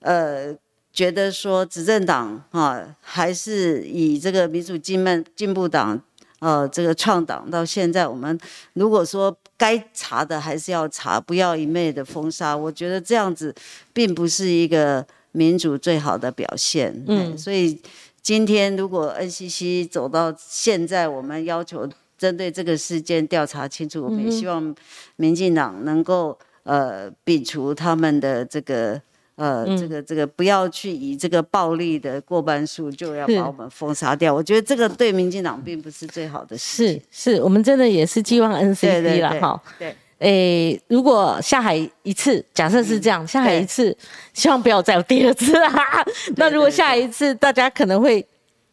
[0.00, 0.56] 呃。
[0.96, 6.00] 觉得说执政党啊，还是以这个民主进步进步党
[6.38, 8.40] 呃，这个创党到现在，我们
[8.72, 12.56] 如果说该查的还是要查，不要一昧的封杀。
[12.56, 13.54] 我觉得这样子
[13.92, 16.92] 并不是一个民主最好的表现。
[17.06, 17.80] 嗯嗯，所以
[18.20, 21.88] 今天如果 NCC 走到现在，我们要求
[22.18, 24.74] 针对这个事件调查清楚，我们也希望
[25.16, 29.00] 民进党能够呃摒除他们的这个。
[29.36, 37.02] 呃，嗯这个这个不要去以这个暴力的过半数就要把我们封杀掉，我觉得这个对民进党并不是最好的事情。
[37.10, 39.62] 是是，我们真的也是寄望对 NCC 对对了哈。
[39.78, 43.94] 对，诶，如果下海一次，假设是这样，下海一次，
[44.32, 46.04] 希望不要再有第二次 啦。
[46.36, 48.26] 那如果下一次大家可能会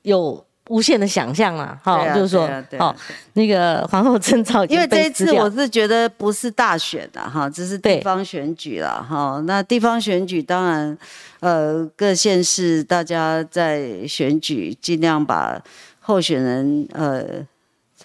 [0.04, 2.50] 有无限的想象啦，哈、就是说
[2.80, 2.96] 好
[3.34, 9.44] 那个皇后证照已经因为这一次我是觉得不是大选的哈，只是地方选举了哈。
[9.46, 10.98] 那地方选举当然，
[11.42, 15.62] 呃，各县市大家在选举，尽量把
[16.00, 17.26] 候选人呃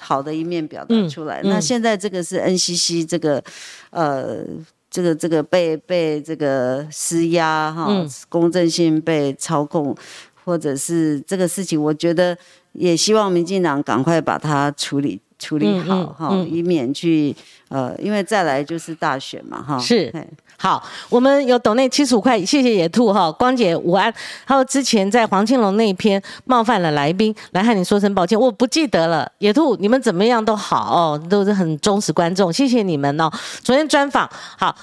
[0.00, 1.40] 好的一面表达嗯出来。
[1.42, 3.42] 嗯那现在这个是 NCC 这个
[3.90, 4.38] 呃。
[4.90, 9.94] 这个这个被被这个施压哈，嗯公正性被操控，
[10.48, 12.34] 或者是这个事情，我觉得
[12.72, 17.36] 也希望民进党赶快把它处理处理嗯好哈、嗯嗯以免去
[17.68, 19.78] 呃，因为再来就是大选嘛哈。
[19.78, 20.10] 是
[20.56, 24.12] 好，我们有抖内七十五块，谢谢野兔哈，光姐午安。
[24.46, 29.30] 还有之前在黄庆龙那一篇冒犯了来宾，来和你说声抱歉，我不记得了。
[29.40, 33.30] 野兔，你们怎么样都好哦，都是很忠实观众，谢谢你们哦。
[33.62, 34.26] 昨天专访
[34.56, 34.74] 好。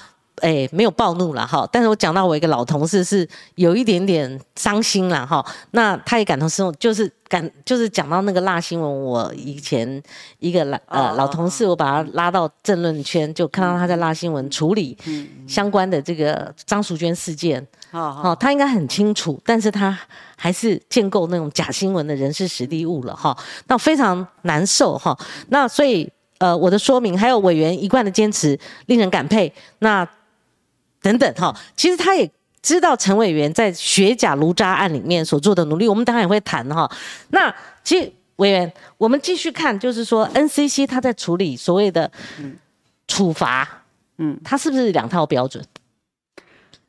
[0.42, 10.02] 哎，没有暴怒了哈，但是我讲到我一个老同事是有一点点伤心了哈，那他也感同身受，就是感就是讲到那个辣新闻，我以前
[10.38, 14.96] 一个老呃哦老同事，我把他拉到政论圈，就看到他在辣新闻处理
[15.48, 19.98] 相关的这个张淑娟事件，好他应该很清楚，但是他
[20.36, 23.36] 还是建构那种假新闻的人事实地物了哈，
[23.68, 25.16] 那非常难受哈，
[25.48, 26.06] 那所以
[26.38, 30.06] 呃我的说明还有委员一贯的坚持，令人感佩，那
[31.06, 32.28] 等等哈，其实他也。
[32.62, 36.90] 知道陈委员在学假如渣案里面所做的努力，我们当然也会谈哈。
[37.28, 37.54] 那
[37.84, 42.10] 其实委员，我们继续看，就是说 NCC 他在处理所谓的
[43.06, 43.84] 处罚，
[44.18, 45.64] 嗯，他是不是两套标准？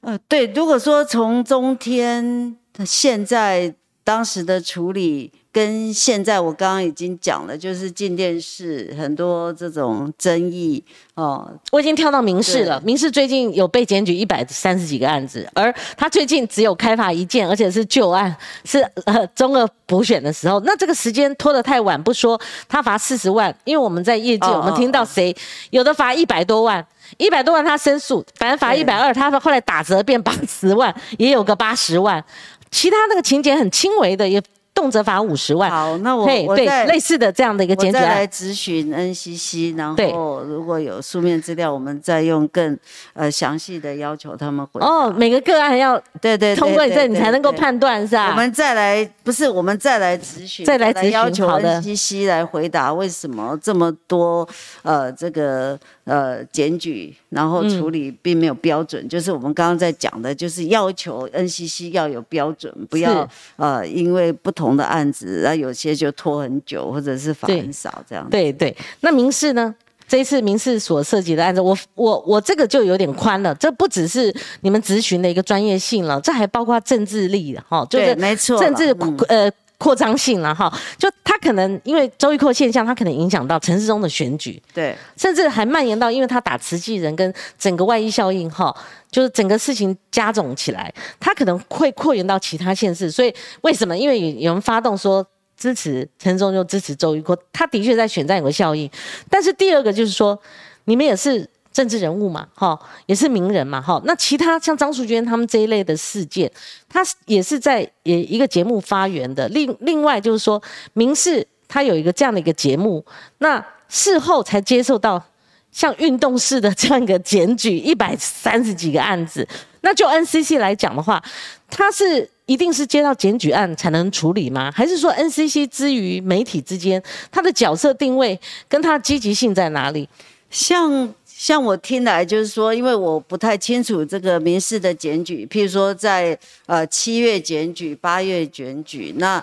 [0.01, 3.71] 呃，对，如果说从中天现在
[4.03, 10.83] 当时的处理跟现在我刚刚已经讲了，就是进电视很多这种争议
[11.15, 22.39] 哦，我已经跳到民事了，民事最近有被检举一百三十几个案子，而他最近只有开罚一件，而且是旧案，是呃中二补选的时候，那这个时间拖得太晚，不说
[22.69, 25.35] 他罚四十万，因为我们在业界哦我们听到谁
[25.71, 26.85] 有的罚一百多万。
[27.15, 32.21] 一百多万他申诉，反正罚一百二，他后来打折变八十万，也有个八十万，
[32.69, 34.43] 其他那个情节很轻微的，也
[34.77, 35.71] 动辄罚五十万。
[35.71, 42.77] 好，那我对对，我再类似的这样的一个我再来检举案，咨询 NCC，然后如果有书面资料，我们再用更
[43.13, 44.79] 呃详细的要求他们回。
[44.79, 47.47] 哦，每个个案要对对对通过你这，你才能够。
[47.51, 48.29] 对对判断是吧？
[48.31, 54.45] 我们再来，不是我们再来咨询，再来咨询要求 NCC 来回答为什么这么多
[54.81, 63.25] 呃这个呃检举，然后处理并没有标准，就是我们刚刚在讲的，就是要求 NCC 要有标准，不要
[63.55, 68.27] 呃因为不同的案子，然后有些就拖很久，或者是罚对很少这样。
[68.29, 69.73] 对对，那民事呢？
[70.09, 84.95] 这一次民事所涉及的案子，我我我这个就有点宽了，这不只是你们咨询的一个专业性了，这还包括政治力了哈，就对，是没错，政治嗯呃扩张性了哈，就它可能因为周玉蔻现象，它可能影响到城市中的选举，对。
[85.15, 88.75] 甚至还蔓延到，因为他打慈济人跟整个外溢效应哈，
[89.11, 93.11] 就是整个事情加总起来，它可能会扩延到其他县市。
[93.11, 93.95] 所以为什么？
[93.95, 95.25] 因为有有人发动说
[95.55, 98.89] 支持陈忠就支持周玉蔻，他的确在选战有个效应。
[99.29, 100.39] 但是第二个就是说，
[100.85, 101.47] 你们也是。
[101.77, 102.75] 政治人物嘛，哈，
[103.05, 104.01] 也是名人嘛，哈。
[104.03, 106.51] 那其他像张淑娟他们这一类的事件，
[106.89, 109.47] 他也是在也一个节目发源的。
[109.49, 110.59] 另另外就是说，
[110.93, 113.05] 民事他有一个这样的一个节目，
[113.37, 115.23] 那事后才接受到
[115.71, 119.47] 像运动式的这样一个检举，一百三十几个案子。
[119.81, 121.23] 那就 NCC 来讲的话，
[121.69, 124.71] 他是一定是接到检举案才能处理吗？
[124.71, 127.01] 还是说 NCC 之于媒体之间，
[127.31, 130.09] 它的角色定位跟它积极性在哪里？
[130.49, 139.41] 像像我听来就是说，因为我不太清楚这个民事的检举，譬如说在呃七月检举、八月检举，那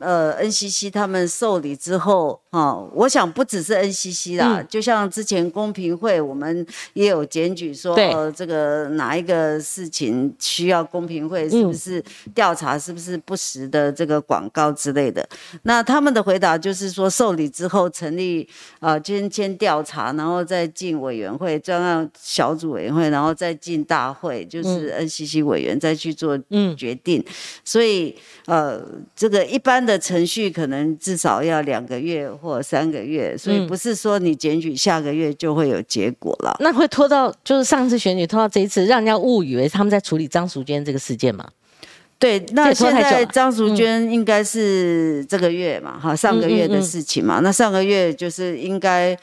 [0.00, 4.66] 呃 NCC 他们受理之后啊、我想不只是 NCC 啦，嗯。
[4.68, 12.02] 就像之前公平会我们也有检举说，呃这个哪一个事情需要公平会是不是
[12.34, 15.24] 调查，是不是不实的这个广告之类的。
[15.62, 18.48] 那他们的回答就是说，受理之后成立
[18.80, 27.24] 呃，先先调查，然后再进委员会专案小组委员会，然后再进大会，就是 NCC 委员再去做嗯决定。
[27.64, 28.14] 所以
[28.46, 28.80] 呃，
[29.14, 36.56] 这个一般的程序可能至少要两个月或三个月，所以嗯不是说你检举下个月就会有结果了。
[36.60, 41.48] 那会拖到就是上次选举拖到这一次，让人家误以为他们在处理张淑娟这个事件嘛？
[42.18, 47.40] 对，那现在张淑娟应该是这个月嘛，哈、上个月的事情嘛。
[47.42, 49.14] 那上个月就是应该，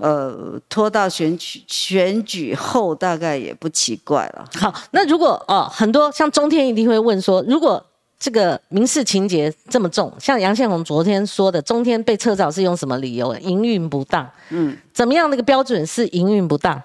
[0.00, 4.44] 呃，拖到选举选举后，大概也不奇怪了。
[4.54, 7.84] 好，那如果哦，很多像中天一定会问说，如果
[8.18, 13.36] 这个民事情节这么重，像杨宪宏昨天说的，中天被撤照是用什么理由？
[13.38, 14.28] 营运不当。
[14.50, 15.30] 嗯，怎么样？
[15.30, 16.82] 那个标准是营运不当，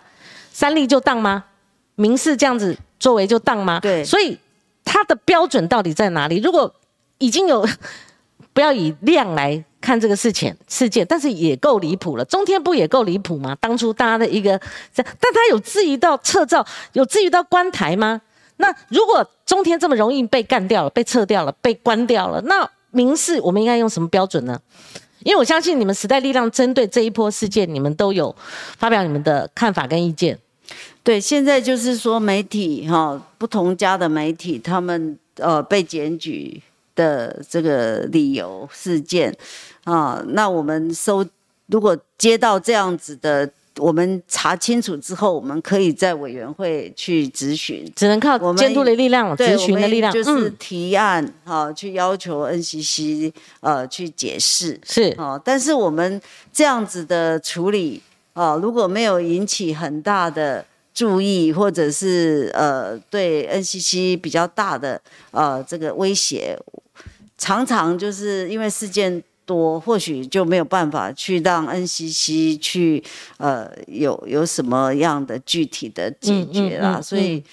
[0.52, 1.44] 三立就当吗？
[1.96, 3.80] 民事这样子作为就当吗？
[3.80, 4.38] 对，所以
[4.84, 6.42] 它的标准到底在哪里？
[6.42, 6.74] 如果
[7.18, 7.66] 已经有，
[8.54, 12.26] 不要以量来看这个事情事件，但是也够离谱了。
[12.26, 13.56] 中天不也够离谱吗？
[13.62, 14.60] 当初大家的一个，
[14.96, 18.20] 但他有质疑到撤照，有质疑到关台吗？
[18.58, 24.60] 那如果中天这么容易被干掉了、被撤掉了、被关掉了，那民事我们应该用什么标准呢？
[25.24, 28.36] 因为我相信你们时代力量针对这一波事件，你们都有
[28.78, 30.38] 发表你们的看法跟意见。
[31.04, 36.62] 对，现在就是说媒体哈，不同家的媒体他们呃被检举
[36.96, 39.36] 的这个理由事件
[39.86, 41.26] 啊，那我们收
[41.68, 43.50] 如果接到这样子的。
[43.78, 55.38] 我们查清楚之后，我们可以在委员会去咨询，只能靠监督的力量、咨询的力量，就是提案哈，去要求 NCC 呃去解释是哦。
[55.44, 56.22] 但是我们
[56.54, 66.58] 这样子的处理啊，如果没有引起很大的注意，或者是呃对 NCC 比较大的呃这个威胁，
[67.38, 69.22] 常常就是因为事件。
[69.46, 73.04] 多或许就没有办法去让 NCC 去
[73.38, 77.44] 呃有有什么样的具体的解决啦，所以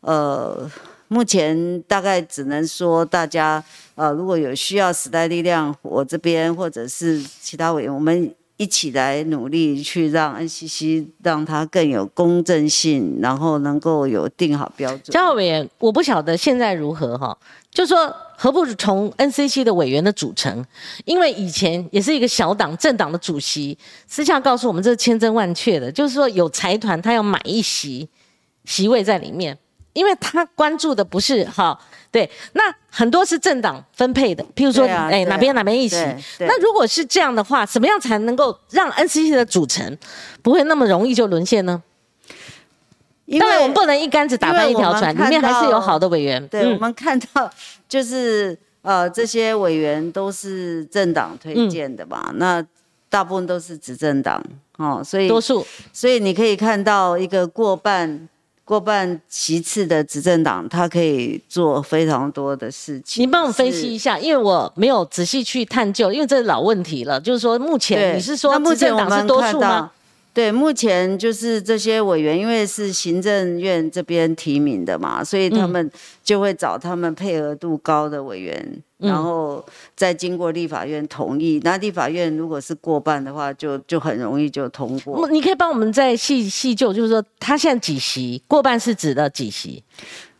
[0.00, 0.70] 呃
[1.08, 3.62] 目前大概只能说大家
[3.94, 15.02] 呃如果有需要时代力量我这边或者是其他委员我们一起来努力去让 NCC 让它更有公正性，然后能够有定好标准。
[15.10, 17.36] 江委员，我不晓得现在如何哈。
[17.72, 18.14] 就说
[18.44, 20.62] 何不从 NCC 的委员的组成？
[21.06, 28.06] 因为以前也是一个小党政党的主席，私下告诉我们这是千真万确的，就是说有财团他要买一席
[28.66, 29.56] 席位在里面，
[29.94, 31.80] 因为他关注的不是哈
[32.12, 35.96] 对，那很多是政党分配的，譬如说哎哪边哪边一席，
[36.40, 39.96] 那如果是这样的话，怎么样才能够让 NCC 的组成
[40.42, 41.82] 不会那么容易就沦陷呢？
[43.38, 46.46] 当然，我们不能一竿子打翻一条船，里面还是有好的委员。
[46.48, 47.50] 对，我们看到
[47.88, 52.64] 就是呃，这些委员都是政党推荐的嘛，那
[53.08, 54.42] 大部分都是执政党
[54.76, 58.28] 哦，所以多数，所以你可以看到一个过半
[58.64, 63.22] 过半其次的执政党，他可以做非常多的事情。
[63.22, 67.20] 你帮我分析一下，因为我没有仔细去探究，因为这是老问题了。
[67.20, 69.90] 就是说，目前你是说执政党是多数吗？
[70.34, 75.88] 对，目前就是这些委员，因为是行政院这边提名的嘛，所以他们
[76.24, 79.64] 就会找他们配合度高的委员，然后
[79.94, 81.60] 再经过立法院同意。
[81.62, 85.30] 那立法院如果是过半的话，就就很容易就通过。
[85.30, 89.84] 你可以帮我们再细细究，就是说他现在几席过半是指的几席？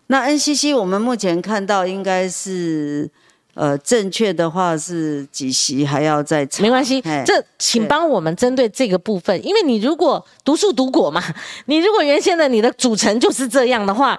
[0.09, 3.09] 那 NCC 我们目前看到应该是。
[3.55, 7.01] 呃，正确的话是几席还要再查，没关系。
[7.25, 11.23] 这请帮我们针对这个部分，因为你如果独树独果嘛，
[11.67, 14.19] 你如果原先的你的组成就是这样的话，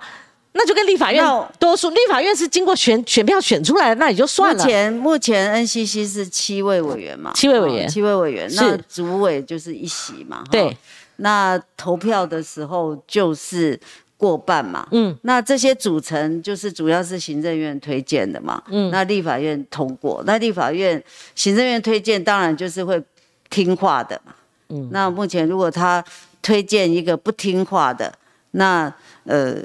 [0.54, 1.22] 那就跟立法院
[1.60, 4.64] 多数，立法院是经过选选票选出来的，那也就算了。
[4.64, 10.78] 目前目前 NCC 是七位委员嘛，七位委员，七位委员，那主委就是一席嘛，对。
[11.18, 13.78] 那投票的时候就是。
[14.18, 21.02] 过半嘛，嗯，那这些组成就是主要是行政院推荐的嘛，嗯，那立法院通过，那立法院
[21.36, 23.02] 行政院推荐当然就是会
[23.50, 24.34] 听话的嘛，
[24.70, 26.04] 嗯，那目前如果他
[26.42, 28.14] 推荐一个不听话的，
[28.52, 28.92] 那
[29.26, 29.58] 呃，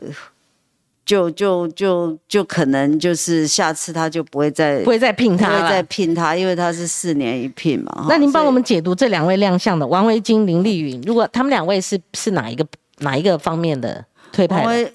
[1.05, 8.07] 就就就就可能就是下次他就不会再不会再聘他不会再聘他，因为他是四年一聘嘛。
[8.09, 12.67] 那您帮我们解读这两位亮相的王维金、林丽云，如果他们两位是是哪一个
[12.99, 14.05] 哪一个方面的？
[14.33, 14.93] 推派，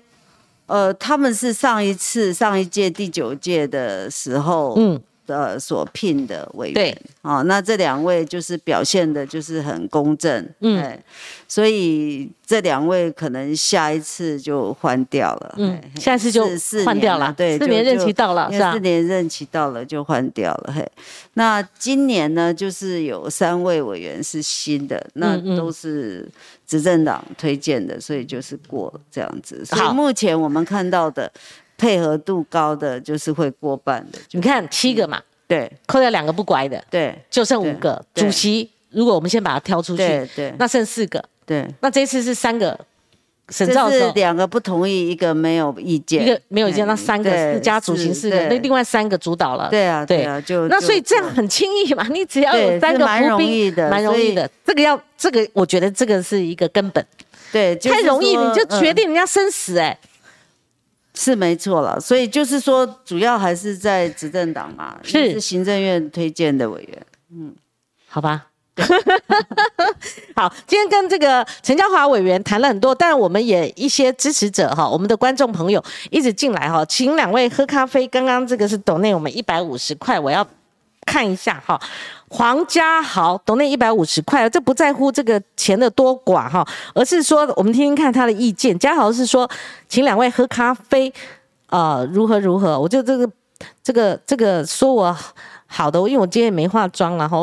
[0.67, 5.01] 呃，他们是上一次上一届第九届的时候，嗯。
[5.25, 10.97] 的所聘的委员，对，哦，那这两位就是表现的，就是很公正，嗯，
[11.47, 16.47] 所以这两位可能下一次就换掉了，嗯，下一次就
[16.85, 18.73] 换掉了，对，四年任期到了，是吧？
[18.73, 20.85] 四年任期到了就换掉了，嘿，
[21.33, 26.27] 那今年呢，就是有三位委员是新的，那都是
[26.67, 31.31] 执政党推荐的，所以就是过这样子，所以目前我们看到的。
[31.77, 38.03] 配合度高的就是会过半的，你看七个嘛，对，扣掉两个不乖的，对，就剩五个。
[38.13, 42.79] 主席，如果我们先把它挑出去，对对，那剩四个，对，那这次是三个，
[43.49, 57.05] 沈兆是两个不同意，一个没有意见，一个没有意见，那三个加主席四个，那另外三个主导了，对啊，对啊，就那所以这样很轻易嘛，你只要有三个蛮容易的，蛮容易的，这个要这个，我觉得这个是一个根本，
[57.51, 59.97] 对，太容易你就决定人家生死哎。
[61.15, 61.99] 是没错了。
[61.99, 67.05] 所以就是说，主要还是在执政党嘛，是是行政院推荐的委员。
[67.31, 67.55] 嗯
[68.07, 68.47] 好吧。
[70.35, 78.05] 好，今天跟这个陈嘉华委员谈了很多，但我们也一些支持者哈，我们的观众朋友一直进来哈，请两位喝咖啡。
[78.05, 80.45] 刚刚这个是董内我们一百五十块，我要
[81.15, 81.79] 看一下哈。
[82.27, 88.77] 黄家豪董内一百五十块，这不在乎这个钱的多寡哈，而是说我们听听看他的意见。
[88.77, 89.49] 家豪是说，
[89.87, 91.13] 请两位喝咖啡，
[91.67, 92.77] 啊，如何如何？
[92.77, 93.29] 我就这个
[93.81, 95.17] 这个这个说我。
[95.67, 97.37] 好的，因为我今天也没化妆了哈，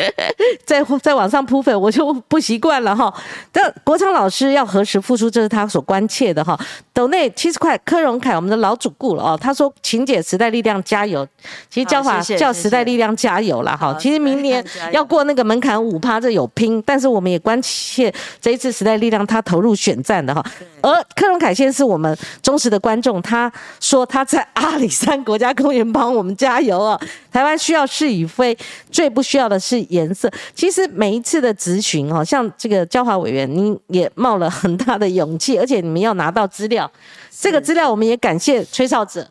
[0.64, 3.12] 在在网上铺粉我就不习惯了哈。
[3.52, 6.58] 但国昌老师要何时复出，这是他所关切的哈。
[6.94, 11.26] 斗内七十块，柯荣凯我们的老主顾了哦，他说晴姐时代力量加油，
[11.68, 13.94] 其实叫法叫时代力量加油了哈。
[14.00, 20.42] 其实明年要过那个门槛五趴，这有拼，但是我们也关切这一次时代力量他投入选战的哈。
[20.80, 26.98] 而柯荣凯先是我们忠实的观众，他说他在阿里山国家公园帮我们加油哦，
[27.30, 27.47] 台湾。
[27.56, 28.56] 需要是与非，
[28.90, 30.30] 最不需要的是颜色。
[30.54, 36.90] 其实每一次的咨询，哈，像这个交华委员，您也冒了很大的勇气，而且你们要拿到资料。
[37.30, 39.26] 这个资料，我们也感谢崔少者。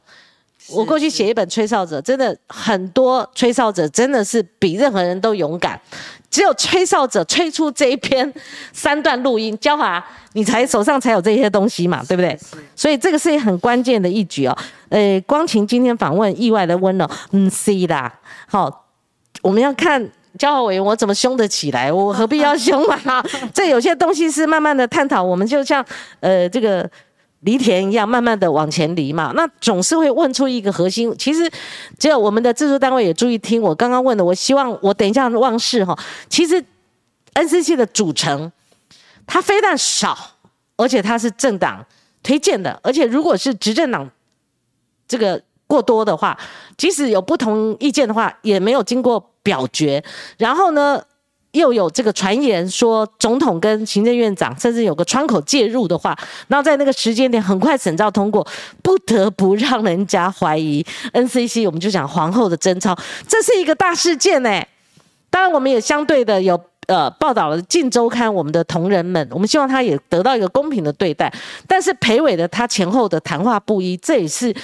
[0.69, 5.79] 我过去写一本吹哨者，真的很多吹哨者真的是比任何人都勇敢。
[6.29, 8.31] 只有吹哨者吹出这一篇
[8.73, 10.03] 三段录音，焦华
[10.33, 12.37] 你才手上才有这些东西嘛，对不对？
[12.75, 14.57] 所以这个是很关键的一局哦。
[14.89, 18.13] 呃，光晴今天访问意外的温柔，嗯，C 啦。
[18.45, 18.87] 好，
[19.41, 20.05] 我们要看
[20.37, 23.23] 交华委员我怎么凶得起来，我何必要凶嘛？
[23.53, 25.83] 这有些东西是慢慢的探讨，我们就像
[26.19, 26.87] 呃这个。
[27.41, 31.15] 犁田一样，慢慢的往前犁嘛，那总是会问出一个核心。
[31.17, 31.49] 其实，
[31.99, 34.25] 只有我们的制作单位也注意听我刚刚问的。
[34.25, 35.97] 我希望我等一下忘事哈。
[36.27, 36.63] 其实
[37.35, 38.51] ，NCC 的组成，
[39.27, 40.17] 它非但少，
[40.77, 41.85] 而且它是政党
[42.23, 44.09] 推荐的，而且如果是执政党
[45.07, 46.37] 这个过多的话，
[46.75, 50.03] 即使有不同意见的话，也没有经过表决。
[50.37, 51.01] 然后呢？
[51.57, 58.47] 又有这个传言说，总统跟行政院长甚至有个窗口介入的话，然后在那个时间点很快审照通过，
[58.81, 61.65] 不得不让人家怀疑 NCC。
[61.65, 62.97] 我们就讲皇后的贞操，
[63.27, 64.63] 这是一个大事件呢。
[65.29, 71.31] 当然，我们也相对的有呃报道了《晋周刊》，我们的同仁们，我们希望他也得到一个公平的对待。
[71.67, 74.55] 但是裴伟的他前后的谈话不一，这也是。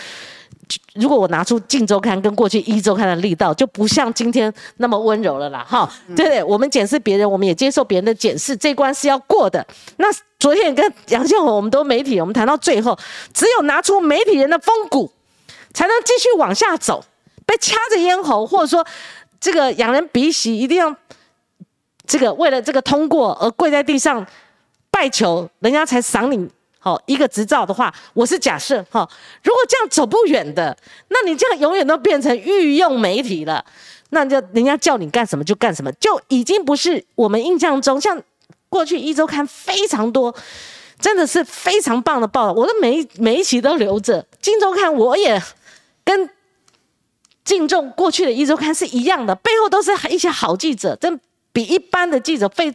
[0.94, 6.44] 如果我拿出《镜周刊》跟过去《一周刊》的力道，就不像今天那么温柔了啦，哈，对不对？
[6.44, 9.66] 我们检视别人，我们也接受别人的检视，这关是要过的。
[9.98, 10.08] 那
[10.40, 12.98] 昨天跟杨建宏，我们都媒体，我们谈到最后，
[13.34, 15.12] 只有拿出媒体人的风骨，
[15.74, 17.04] 才能继续往下走。
[17.46, 18.86] 被掐着咽喉，或者说
[19.40, 20.96] 这个仰人鼻息，一定要
[22.08, 24.26] 这个为了这个通过而跪在地上
[24.90, 26.50] 拜求，人家才赏你。
[26.84, 29.10] 好，一个执照的话，我是假设哈，
[29.42, 30.78] 如果这样走不远的，
[31.08, 33.64] 那你这样永远都变成御用媒体了，
[34.10, 38.22] 那就人家叫你干什么就干什么，就已经不是我们印象中像
[38.68, 40.36] 过去一周刊非常多，
[41.00, 44.26] 真的是非常棒的报道，我的每每一期都留着。
[44.42, 45.42] 金周刊我也
[46.04, 46.30] 跟
[47.46, 51.18] 敬重过去的一周刊是一样的，背后都是一些好记者，真
[51.54, 52.74] 比一般的记者费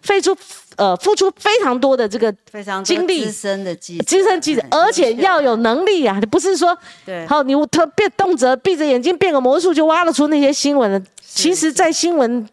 [0.00, 0.34] 费出。
[0.76, 6.18] 呃，付出非常多的这个非常精力，资深的记资深记者，而且要有能力啊！
[6.18, 11.00] 你不是说对，好，你特别动辄闭着眼睛变个魔术就挖得出那些新闻的。
[11.22, 12.48] 其实，在新闻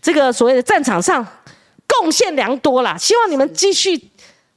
[0.00, 1.26] 这个所谓的战场上，
[1.86, 2.96] 贡献良多啦。
[2.96, 4.10] 希望你们继续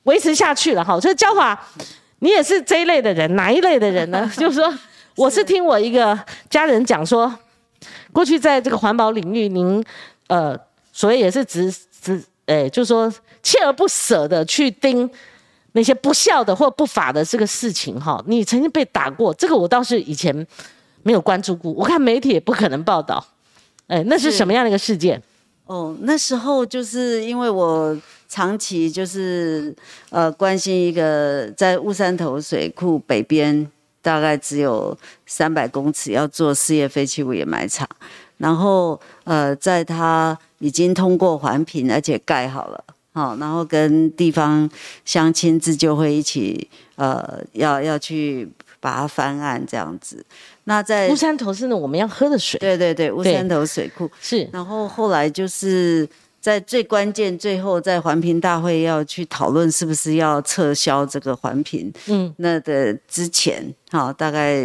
[0.04, 1.00] 维持下去了哈。
[1.00, 1.58] 所以，焦华，
[2.20, 4.32] 你也是这一类的人，哪一类的人呢？
[4.38, 4.74] 就是说，
[5.18, 6.18] 我是听我一个
[6.50, 7.34] 家人讲说，
[8.14, 9.84] 过去在这个环保领域，您
[10.28, 10.58] 呃，
[10.94, 11.70] 所谓也是只
[12.02, 12.24] 只。
[12.52, 13.10] 哎，就是说
[13.42, 15.10] 锲而不舍的去盯
[15.72, 18.22] 那些不孝的或不法的这个事情哈。
[18.28, 20.36] 你曾经被打过，这个我倒是以前
[21.04, 21.72] 没有关注过。
[21.72, 23.26] 我看媒体也不可能报道。
[23.88, 25.22] 哎，那是什么样的一个事件？
[25.66, 27.98] 哦，那时候就是因为我
[28.28, 29.74] 长期就是
[30.10, 33.66] 呃关心一个在雾山头水库北边
[34.02, 37.88] 大概只有三百公尺要做事业废弃物掩埋场，
[38.42, 40.36] 然后呃在它。
[40.64, 42.84] 已经通过环评，而且盖好了，
[43.14, 44.70] 好，然后跟地方
[45.04, 48.48] 乡亲自救会一起，呃，要要去
[48.80, 50.24] 把它翻案这样子。
[50.66, 52.60] 那在乌山头是呢，我们要喝的水。
[52.60, 54.48] 对对对，乌山头水库是。
[54.54, 56.08] 然后后来就是
[56.40, 61.92] 在最关键，最后在环评大会要去讨论是不是要撤销这个环评。
[62.06, 62.32] 嗯。
[62.38, 64.62] 那的之前，哈，大概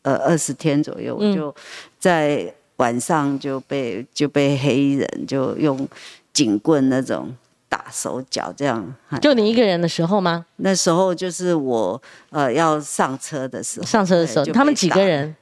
[0.00, 1.54] 呃二十天左右，我就
[1.98, 2.50] 在。
[2.78, 5.88] 晚上就被就被黑人就用
[6.32, 7.32] 警棍那种
[7.68, 8.94] 打手脚这样。
[9.20, 10.44] 就你一个人的时候吗？
[10.56, 15.36] 那时候就是我呃要上车的时候，上车的时候，他们几个人？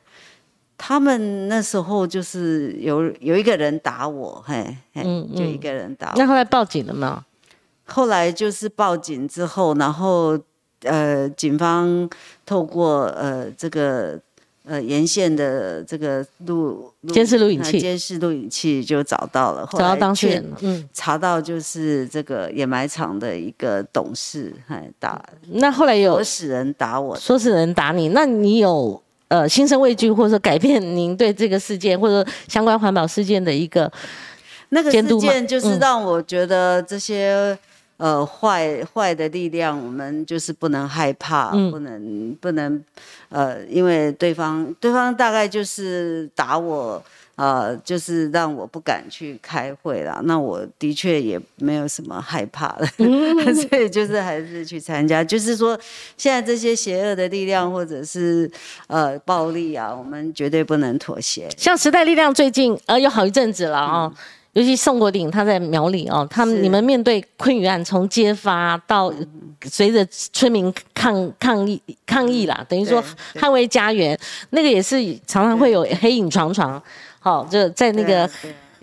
[0.79, 6.15] 他们那时候就是有有一个人打我，嘿，嘿嗯嗯就一个人打我。
[6.19, 7.25] 那后来报警了吗？
[7.87, 10.39] 后来就是报警之后，然后
[10.83, 12.07] 呃，警方
[12.45, 14.21] 透过呃这个
[14.67, 20.45] 呃沿线的这个录录监视录影器呃监视录影器就找到了，后找到当事人
[20.93, 33.91] 查到就是这个掩埋场的一个董事，还打那后来有唆使人打我的，说是人打你，那你有呃心生畏惧，或者说改变您对这个事件或者说相关环保事件的一个
[34.71, 35.79] 那个事件就是嗯。
[35.79, 37.57] 让我觉得这些、
[37.97, 42.83] 呃坏坏的力量，我们就是不能害怕，嗯不能不能
[43.29, 47.03] 呃，因为对方对方大概就是打我。
[47.37, 50.23] 呃，就是让我不敢去开会啦。
[50.25, 55.23] 那我的确也没有什么害怕的，嗯 所以就是还是去参加。
[55.23, 55.79] 就是说，
[56.17, 58.51] 现在这些邪恶的力量或者是
[58.87, 61.47] 呃暴力啊，我们绝对不能妥协。
[61.59, 64.11] 像时代力量最近呃有好一阵子了哦，
[64.57, 69.13] 尤其宋国鼎他在苗栗哦，他们你们面对昆宇案从揭发到
[69.67, 73.05] 随着村民抗抗议抗议啦，等于说
[73.35, 74.19] 捍卫家园，
[74.51, 74.97] 那个也是
[75.27, 76.83] 常常会有黑影床床，
[77.21, 78.27] 好、就在那个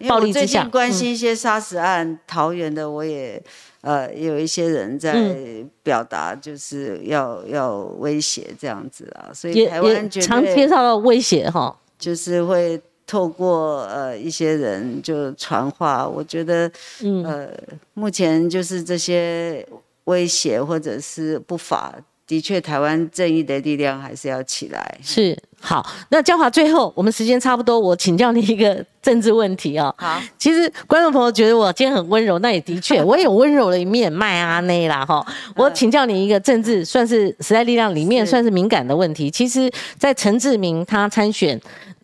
[0.07, 3.41] 暴力之下近关心一些杀死案，桃园的我也
[3.81, 5.69] 呃有一些人在嗯。
[5.83, 17.49] 表达，就是要要威胁这样子啊，所以也也台湾常接对受到威胁哈、就是会透过呃一些人就传话，我觉得嗯呃
[17.93, 19.65] 目前就是这些
[20.05, 21.93] 威胁或者是不法，
[22.25, 24.97] 的确台湾正义的力量还是要起来。
[25.01, 25.85] 是好。
[26.09, 29.93] 那江华最后我们时间差不多，我请教你一个政治问题哦。
[29.97, 35.25] 好，其实观众朋友觉得我今天很温柔，那也的确， 我也有温柔的一面，麦阿内啦哈。
[35.55, 39.31] 我请教你一个政治，算是时代力量里面算是敏感的问题。
[39.31, 41.59] 其实，在陈志明他参选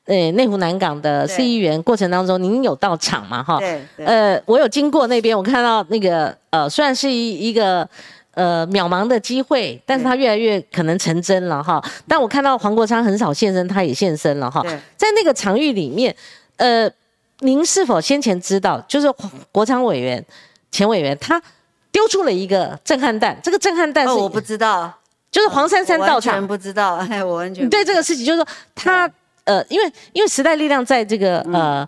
[0.09, 3.59] 呃内湖南港的市议员过程当中，您有到场吗哈？
[3.97, 7.87] 呃，我有经过那边，我看到那个呃，虽然是一一个。
[8.35, 11.83] 呃，渺茫的机会，但是他越来越可能成真了哈。
[12.07, 14.63] 但我看到黄国昌很少现身，他也现身了哈。
[14.95, 16.15] 在那个场域里面，
[16.55, 16.89] 呃，
[17.39, 19.11] 您是否先前知道，就是
[19.51, 20.23] 国昌委员、
[20.71, 21.41] 前委员他
[21.91, 23.37] 丢出了一个震撼弹？
[23.43, 24.89] 这个震撼弹是、哦，我不知道，
[25.29, 29.09] 就是黄珊珊我完全到场，不知道，哎，我完全你对这个事情，就是说他
[29.49, 31.87] 呃，因为因为时代力量在这个呃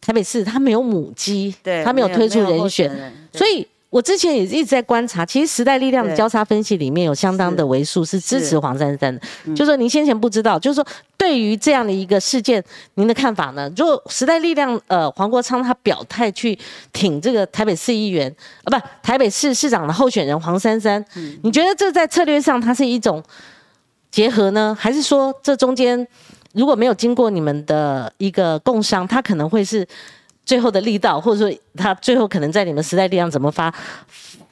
[0.00, 3.66] 台北市，他没有母鸡，嗯对，他没有推出人选，人，所以。
[3.88, 9.20] 我之前也一直在观察，其实时代力量的交叉分析里面有相当的为数是支持黄珊珊的，
[9.54, 10.86] 就是说您先前不知道，就是说
[11.16, 12.62] 对于这样的一个事件，
[12.94, 13.72] 您的看法呢？
[13.74, 16.58] 如果时代力量呃黄国昌他表态去
[16.92, 18.28] 挺这个台北市议员
[18.64, 21.02] 啊，不台北市市长的候选人黄珊珊，
[21.42, 23.22] 你觉得这在策略上它是一种
[24.10, 26.06] 结合呢，还是说这中间
[26.52, 29.86] 如果没有经过你们的一个共商，它可能会是
[30.44, 33.74] 最后的力道，或者说它最后可能在你们时代力量怎么发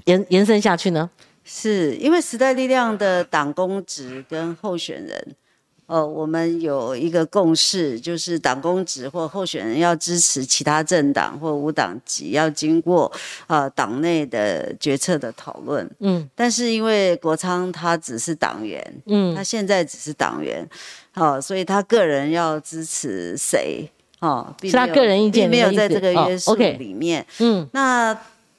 [0.05, 1.09] 延延伸下去呢？
[1.45, 5.37] 是因为时代力量的党公职跟候选人，
[5.85, 13.13] 呃，我们有一个共识，就是党公职或候选人要支持其他政党或无党籍，要经过
[13.47, 15.89] 呃党内的决策的讨论。
[16.01, 20.67] 嗯但是因为国昌他只是党员，嗯他现在只是党员，
[21.15, 23.89] 好、所以他个人要支持谁，
[24.21, 27.25] 哦，并是他个人意见并没有在这个哦约束里面。
[27.39, 28.17] 嗯那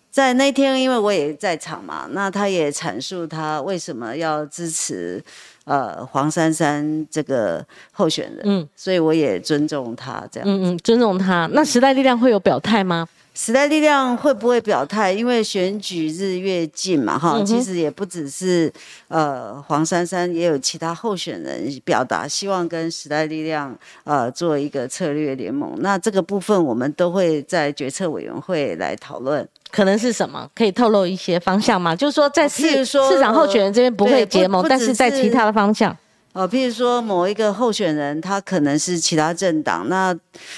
[0.09, 5.21] 在那天，因为我也在场嘛，那他也阐述他为什么要支持
[5.65, 10.47] 呃黄珊珊这个候选人，嗯所以我也尊重他这样。
[10.47, 11.49] 嗯嗯，尊重他。
[11.51, 13.05] 那时代力量会有表态吗？
[13.35, 15.11] 时代力量会不会表态？
[15.11, 18.71] 因为选举日越近嘛，哈、嗯其实也不只是
[19.09, 25.75] 呃黄珊珊，也有其他候选人表达希望跟时代力量呃做一个策略联盟。
[25.79, 29.45] 那这个部分我们都会在决策委员会来讨论。
[29.69, 30.49] 可能是什么？
[30.55, 31.93] 可以透露一些方向吗？
[31.93, 35.95] 就是说，在市说市长候选人这边不会结盟，但是在其他的方向，
[36.35, 40.13] 呃，譬如说某一个候选人，他可能是其他政党，那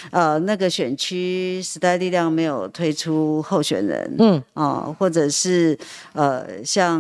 [0.10, 5.78] 呃那个选区时代力量没有推出候选人，嗯哦，或者是
[6.14, 7.00] 呃像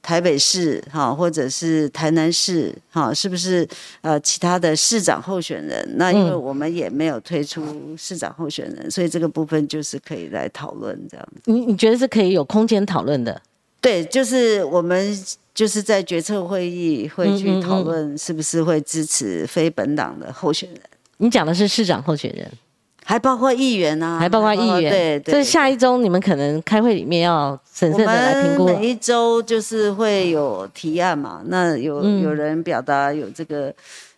[0.00, 3.66] 台北市哈、或者是台南市哈、是不是
[4.00, 5.84] 呃其他的市长候选人？
[5.96, 7.64] 那因为嗯我们也没有推出
[7.98, 11.50] 市长候选人，所以这个部分就是可以来讨论这样子。
[11.50, 13.42] 你你觉得是可以有空间讨论的？
[13.80, 15.12] 对，就是我们
[15.54, 20.80] 就是在决策会议会去讨嗯论是不是会支持非本党的候选人。
[21.18, 22.50] 你讲的是市长候选人，
[23.04, 24.90] 还包括议员啊，还包括议员。
[24.90, 25.32] 对对。
[25.34, 28.66] 这下一周你们可能开会里面要审慎的来评估。
[28.66, 33.72] 每一周就是会有提案嘛，那有有人表达有这个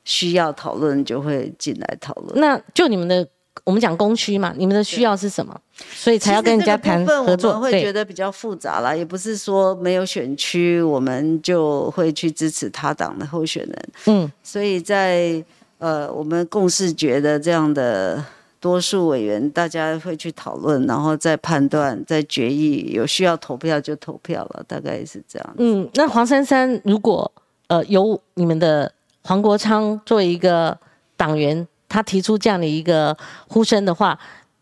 [0.05, 2.41] 需要讨论，就会进来讨论。
[2.41, 3.28] 那就你们的。
[3.64, 5.59] 我们讲供需嘛，你们的需要是什么？
[5.90, 7.50] 所以才要跟人家谈合作。
[7.50, 13.88] 我们会觉得比较复杂啦，也不是说没有选区我们就会去支持他党的候选人。
[14.07, 15.42] 嗯，所以在
[15.78, 18.22] 呃我们共识觉得这样的
[18.61, 25.54] 多数委员，大家会去讨论，然后再判断，再决议，有需要投票就投票了，大概是这样。
[25.59, 27.30] 嗯，那黄珊珊如果
[27.66, 28.92] 呃由你们的
[29.22, 30.78] 黄国昌作为一个
[31.16, 31.66] 党员。
[31.89, 33.16] 他提出这样的一个
[33.49, 34.18] 呼声的话，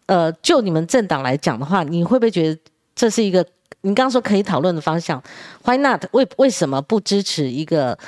[0.06, 2.60] 呃，就你们政党来讲的话，你会不会觉得
[2.94, 3.44] 这是一个
[3.80, 5.22] 你刚刚说可以讨论的方向
[5.64, 6.04] ？Why not？
[6.12, 7.98] 为为什么不支持一个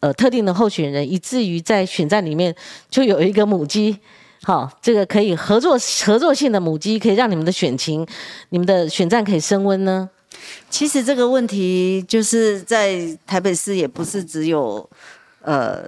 [0.00, 2.54] 呃特定的候选人，以至于在选战里面
[2.90, 3.98] 就有一个母鸡？
[4.42, 8.06] 好，这个可以合作合作性的母鸡，可以让你们的选情、
[8.50, 10.08] 你们的选战可以升温呢？
[10.70, 14.88] 其实这个问题就是在台北市，也不是只有
[15.40, 15.84] 呃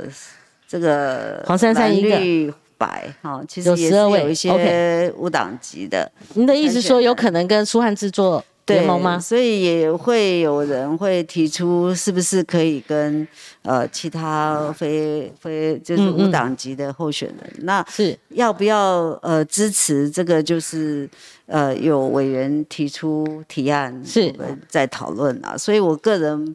[0.66, 2.54] 这个黄珊珊一个。
[2.78, 6.10] 白哈，其实也是有一些无党籍的。
[6.34, 9.18] 您的意思说有可能跟苏汉制作联盟吗？
[9.18, 13.26] 所以也会有人会提出，是不是可以跟
[13.62, 17.52] 呃其他非非就是无党籍的候选人？
[17.62, 20.42] 那是要不要呃支持这个？
[20.42, 21.08] 就是
[21.46, 24.32] 呃有委员提出提案，是
[24.68, 25.56] 在讨论啊。
[25.56, 26.54] 所以我个人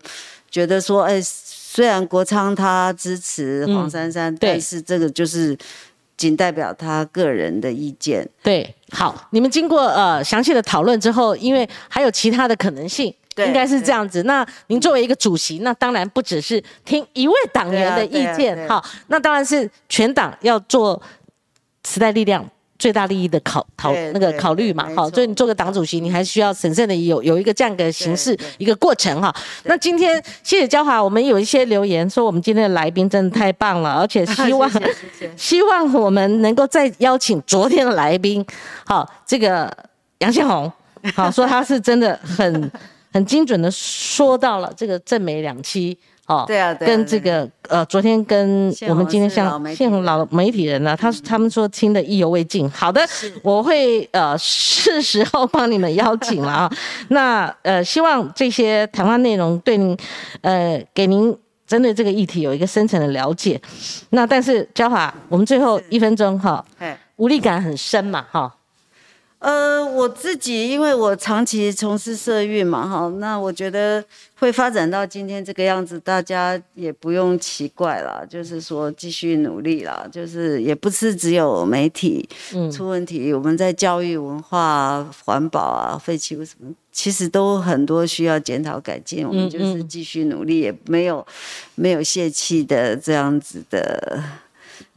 [0.51, 5.57] 觉得说，哎，虽然国昌他支持黄珊珊，但是这个就是。
[6.15, 8.27] 仅代表他个人的意见。
[8.41, 14.23] 对，好，你们经过呃详细的讨论之后，因为还有其他的可能性，应该是这样子。
[14.23, 21.01] 那您作为一个主席，那当然不只是听一位党员的意见，好，那当然是全党要做
[21.87, 22.47] 时代力量。
[22.83, 29.33] 最大利益的考讨那个考虑嘛，好，所以你做个党主席，你还需要审慎的有有一个这样的形式一个过程哈。
[29.63, 34.69] 那今天谢谢焦华，我们有一些留言说我们今天的来宾真的太棒了，而且希望
[35.37, 38.45] 希望我们能够再邀请昨天的来宾，
[38.85, 39.73] 好，这个
[40.17, 40.69] 杨宪宏，
[41.15, 42.69] 好说他是真的很
[43.13, 45.97] 很精准的说到了这个正美两期。
[46.27, 52.69] 哦，对啊，跟这个呃，昨天跟我们今天像现老媒体人呢，他他们说听得意犹未尽。
[52.71, 53.05] 好的，
[53.41, 56.71] 我会呃是时候帮你们邀请了啊。
[57.09, 59.97] 那呃，希望这些谈话内容对您
[60.41, 63.59] 呃给您针对这个议题有一个深层的了解。
[64.11, 66.63] 那但是焦华，我们最后一分钟哈，
[67.17, 68.49] 无力感很深嘛哈。
[69.43, 74.01] 呃，我自己因为我长期从事社运嘛，哈，那我觉得
[74.39, 82.25] 会发展到今天这个样子，大家也不用奇怪了，就是说继续努力啦，就是也不是只有媒体
[82.71, 91.25] 出问题，我们在教育、文化、环保啊、废弃物什么，其实都很多需要检讨改进，我们就是继续努力，也没有
[91.75, 94.23] 没有泄气的这样子的，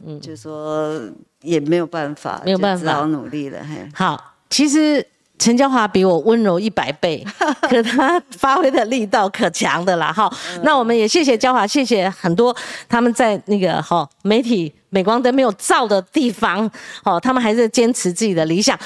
[0.05, 1.01] 嗯，就说
[1.41, 4.35] 也没有办法，没有办法，只好努力了，嘿，好。
[4.49, 5.05] 其实
[5.39, 7.23] 陈娇华比我温柔一百倍，
[7.69, 10.31] 可他发挥的力道可强的啦哈。
[10.63, 12.55] 那我们也谢谢娇华，谢谢很多
[12.89, 16.69] 他们在那个哈媒体镁光灯没有照的地方，
[17.03, 18.77] 哦，他们还是坚持自己的理想。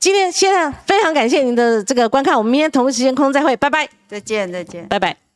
[0.00, 5.27] 今天现在非常感谢您的这个观看，我们明天同一时间空中再会，拜拜，再见再见，拜拜。